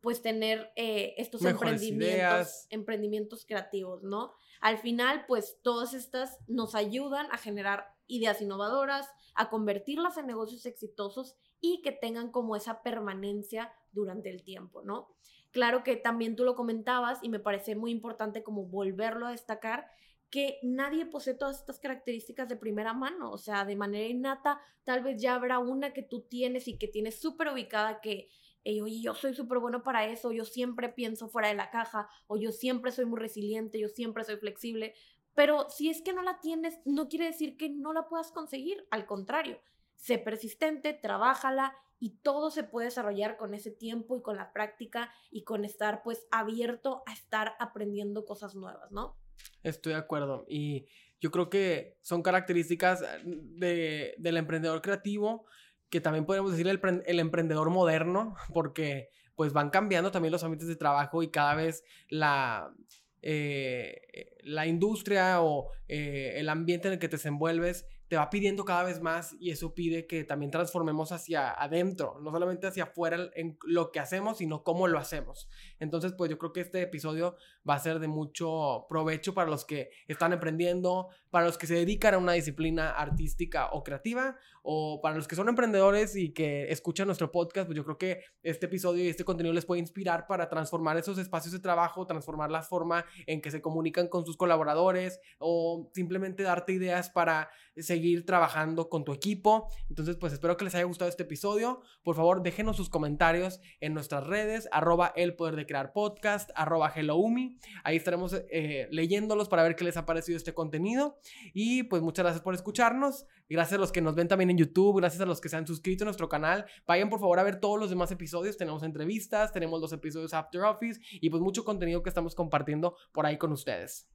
pues 0.00 0.20
tener 0.20 0.70
eh, 0.76 1.14
estos 1.16 1.42
emprendimientos, 1.46 2.66
emprendimientos 2.68 3.46
creativos, 3.46 4.02
¿no? 4.02 4.34
Al 4.64 4.78
final, 4.78 5.26
pues 5.26 5.58
todas 5.60 5.92
estas 5.92 6.38
nos 6.48 6.74
ayudan 6.74 7.26
a 7.30 7.36
generar 7.36 7.84
ideas 8.06 8.40
innovadoras, 8.40 9.06
a 9.34 9.50
convertirlas 9.50 10.16
en 10.16 10.26
negocios 10.26 10.64
exitosos 10.64 11.36
y 11.60 11.82
que 11.82 11.92
tengan 11.92 12.30
como 12.30 12.56
esa 12.56 12.82
permanencia 12.82 13.70
durante 13.92 14.30
el 14.30 14.42
tiempo, 14.42 14.80
¿no? 14.80 15.14
Claro 15.50 15.84
que 15.84 15.96
también 15.96 16.34
tú 16.34 16.44
lo 16.44 16.54
comentabas 16.54 17.18
y 17.22 17.28
me 17.28 17.40
parece 17.40 17.76
muy 17.76 17.90
importante 17.90 18.42
como 18.42 18.64
volverlo 18.64 19.26
a 19.26 19.32
destacar 19.32 19.86
que 20.30 20.60
nadie 20.62 21.04
posee 21.04 21.34
todas 21.34 21.60
estas 21.60 21.78
características 21.78 22.48
de 22.48 22.56
primera 22.56 22.94
mano, 22.94 23.32
o 23.32 23.38
sea, 23.38 23.66
de 23.66 23.76
manera 23.76 24.08
innata, 24.08 24.62
tal 24.82 25.02
vez 25.02 25.20
ya 25.20 25.34
habrá 25.34 25.58
una 25.58 25.92
que 25.92 26.02
tú 26.02 26.22
tienes 26.22 26.68
y 26.68 26.78
que 26.78 26.88
tienes 26.88 27.20
súper 27.20 27.48
ubicada 27.48 28.00
que 28.00 28.30
oye, 28.64 29.00
yo 29.00 29.14
soy 29.14 29.34
súper 29.34 29.58
bueno 29.58 29.82
para 29.82 30.06
eso, 30.06 30.32
yo 30.32 30.44
siempre 30.44 30.88
pienso 30.88 31.28
fuera 31.28 31.48
de 31.48 31.54
la 31.54 31.70
caja, 31.70 32.08
o 32.26 32.36
yo 32.36 32.50
siempre 32.50 32.92
soy 32.92 33.04
muy 33.04 33.20
resiliente, 33.20 33.78
yo 33.78 33.88
siempre 33.88 34.24
soy 34.24 34.36
flexible. 34.36 34.94
Pero 35.34 35.68
si 35.68 35.90
es 35.90 36.00
que 36.02 36.12
no 36.12 36.22
la 36.22 36.40
tienes, 36.40 36.78
no 36.84 37.08
quiere 37.08 37.26
decir 37.26 37.56
que 37.56 37.68
no 37.68 37.92
la 37.92 38.08
puedas 38.08 38.32
conseguir, 38.32 38.86
al 38.90 39.06
contrario, 39.06 39.60
sé 39.96 40.18
persistente, 40.18 40.92
trabájala 40.92 41.74
y 41.98 42.18
todo 42.22 42.50
se 42.50 42.64
puede 42.64 42.86
desarrollar 42.86 43.36
con 43.36 43.54
ese 43.54 43.70
tiempo 43.70 44.16
y 44.16 44.22
con 44.22 44.36
la 44.36 44.52
práctica 44.52 45.12
y 45.30 45.44
con 45.44 45.64
estar 45.64 46.02
pues 46.02 46.26
abierto 46.30 47.02
a 47.06 47.12
estar 47.12 47.54
aprendiendo 47.58 48.24
cosas 48.24 48.54
nuevas, 48.54 48.90
¿no? 48.92 49.16
Estoy 49.62 49.94
de 49.94 49.98
acuerdo 49.98 50.44
y 50.48 50.86
yo 51.20 51.30
creo 51.30 51.48
que 51.48 51.96
son 52.02 52.22
características 52.22 53.02
de, 53.24 54.14
del 54.18 54.36
emprendedor 54.36 54.82
creativo 54.82 55.46
que 55.94 56.00
también 56.00 56.26
podemos 56.26 56.50
decir 56.50 56.66
el, 56.66 57.20
emprendedor 57.20 57.70
moderno, 57.70 58.34
porque 58.52 59.10
pues 59.36 59.52
van 59.52 59.70
cambiando 59.70 60.10
también 60.10 60.32
los 60.32 60.42
ambientes 60.42 60.66
de 60.66 60.74
trabajo 60.74 61.22
y 61.22 61.28
cada 61.28 61.54
vez 61.54 61.84
la, 62.08 62.74
eh, 63.22 64.34
la 64.42 64.66
industria 64.66 65.40
o 65.40 65.70
eh, 65.86 66.32
el 66.38 66.48
ambiente 66.48 66.88
en 66.88 66.94
el 66.94 66.98
que 66.98 67.08
te 67.08 67.14
desenvuelves 67.14 67.86
te 68.08 68.16
va 68.16 68.28
pidiendo 68.28 68.64
cada 68.64 68.82
vez 68.82 69.00
más 69.00 69.34
y 69.40 69.50
eso 69.50 69.74
pide 69.74 70.06
que 70.06 70.24
también 70.24 70.50
transformemos 70.50 71.10
hacia 71.10 71.50
adentro, 71.50 72.18
no 72.20 72.30
solamente 72.30 72.66
hacia 72.66 72.84
afuera 72.84 73.30
en 73.34 73.56
lo 73.64 73.92
que 73.92 74.00
hacemos, 74.00 74.38
sino 74.38 74.62
cómo 74.62 74.88
lo 74.88 74.98
hacemos. 74.98 75.48
Entonces, 75.78 76.12
pues 76.12 76.30
yo 76.30 76.38
creo 76.38 76.52
que 76.52 76.60
este 76.60 76.82
episodio 76.82 77.36
va 77.68 77.74
a 77.74 77.78
ser 77.78 78.00
de 78.00 78.08
mucho 78.08 78.86
provecho 78.88 79.32
para 79.32 79.50
los 79.50 79.64
que 79.64 79.90
están 80.06 80.32
emprendiendo, 80.32 81.08
para 81.30 81.46
los 81.46 81.56
que 81.56 81.66
se 81.66 81.74
dedican 81.74 82.14
a 82.14 82.18
una 82.18 82.32
disciplina 82.32 82.90
artística 82.90 83.70
o 83.72 83.82
creativa, 83.82 84.36
o 84.66 85.00
para 85.02 85.14
los 85.14 85.28
que 85.28 85.36
son 85.36 85.48
emprendedores 85.50 86.16
y 86.16 86.32
que 86.32 86.72
escuchan 86.72 87.06
nuestro 87.06 87.30
podcast, 87.30 87.66
pues 87.66 87.76
yo 87.76 87.84
creo 87.84 87.98
que 87.98 88.20
este 88.42 88.64
episodio 88.64 89.04
y 89.04 89.08
este 89.08 89.22
contenido 89.22 89.52
les 89.52 89.66
puede 89.66 89.80
inspirar 89.80 90.26
para 90.26 90.48
transformar 90.48 90.96
esos 90.96 91.18
espacios 91.18 91.52
de 91.52 91.60
trabajo, 91.60 92.06
transformar 92.06 92.50
la 92.50 92.62
forma 92.62 93.04
en 93.26 93.42
que 93.42 93.50
se 93.50 93.60
comunican 93.60 94.08
con 94.08 94.24
sus 94.24 94.38
colaboradores 94.38 95.20
o 95.38 95.90
simplemente 95.92 96.42
darte 96.42 96.72
ideas 96.72 97.10
para 97.10 97.50
seguir 97.76 98.24
trabajando 98.24 98.88
con 98.88 99.04
tu 99.04 99.12
equipo. 99.12 99.68
Entonces, 99.90 100.16
pues 100.16 100.32
espero 100.32 100.56
que 100.56 100.64
les 100.64 100.74
haya 100.74 100.84
gustado 100.84 101.10
este 101.10 101.24
episodio. 101.24 101.82
Por 102.02 102.16
favor, 102.16 102.42
déjenos 102.42 102.76
sus 102.76 102.88
comentarios 102.88 103.60
en 103.80 103.92
nuestras 103.92 104.26
redes, 104.26 104.66
arroba 104.72 105.12
el 105.14 105.36
poder 105.36 105.56
de 105.56 105.66
crear 105.66 105.92
podcast, 105.92 106.50
arroba 106.54 106.90
helloumi. 106.94 107.58
Ahí 107.82 107.96
estaremos 107.96 108.34
eh, 108.50 108.88
leyéndolos 108.90 109.50
para 109.50 109.62
ver 109.62 109.76
qué 109.76 109.84
les 109.84 109.98
ha 109.98 110.06
parecido 110.06 110.38
este 110.38 110.54
contenido. 110.54 111.18
Y 111.52 111.82
pues 111.82 112.00
muchas 112.00 112.24
gracias 112.24 112.42
por 112.42 112.54
escucharnos. 112.54 113.26
Gracias 113.48 113.76
a 113.76 113.80
los 113.80 113.92
que 113.92 114.00
nos 114.00 114.14
ven 114.14 114.28
también 114.28 114.53
YouTube, 114.58 114.98
gracias 114.98 115.20
a 115.20 115.26
los 115.26 115.40
que 115.40 115.48
se 115.48 115.56
han 115.56 115.66
suscrito 115.66 116.04
a 116.04 116.06
nuestro 116.06 116.28
canal. 116.28 116.66
Vayan 116.86 117.10
por 117.10 117.20
favor 117.20 117.38
a 117.38 117.42
ver 117.42 117.60
todos 117.60 117.78
los 117.78 117.90
demás 117.90 118.10
episodios. 118.10 118.56
Tenemos 118.56 118.82
entrevistas, 118.82 119.52
tenemos 119.52 119.80
los 119.80 119.92
episodios 119.92 120.34
After 120.34 120.62
Office 120.62 121.00
y 121.12 121.30
pues 121.30 121.42
mucho 121.42 121.64
contenido 121.64 122.02
que 122.02 122.08
estamos 122.08 122.34
compartiendo 122.34 122.96
por 123.12 123.26
ahí 123.26 123.38
con 123.38 123.52
ustedes. 123.52 124.08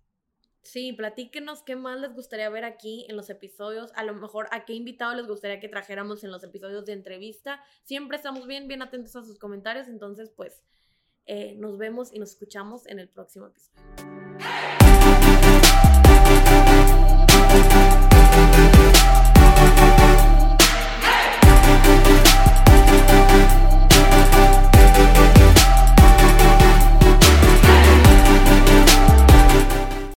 Sí, 0.62 0.94
platíquenos 0.94 1.64
qué 1.64 1.76
más 1.76 2.00
les 2.00 2.14
gustaría 2.14 2.50
ver 2.50 2.66
aquí 2.66 3.06
en 3.10 3.16
los 3.16 3.30
episodios. 3.30 3.92
A 3.96 4.04
lo 4.04 4.14
mejor 4.14 4.48
a 4.52 4.66
qué 4.66 4.74
invitado 4.74 5.16
les 5.16 5.26
gustaría 5.26 5.60
que 5.60 5.70
trajéramos 5.70 6.24
en 6.24 6.32
los 6.32 6.44
episodios 6.44 6.86
de 6.86 6.94
entrevista. 6.94 7.64
Siempre 7.84 8.18
estamos 8.18 8.46
bien, 8.46 8.68
bien 8.68 8.82
atentos 8.82 9.16
a 9.16 9.24
sus 9.24 9.40
comentarios. 9.40 9.88
Entonces, 9.88 10.30
pues, 10.36 10.62
eh, 11.26 11.56
nos 11.56 11.78
vemos 11.78 12.14
y 12.14 12.20
nos 12.20 12.32
escuchamos 12.32 12.86
en 12.88 13.00
el 13.00 13.08
próximo 13.08 13.48
episodio. 13.48 14.79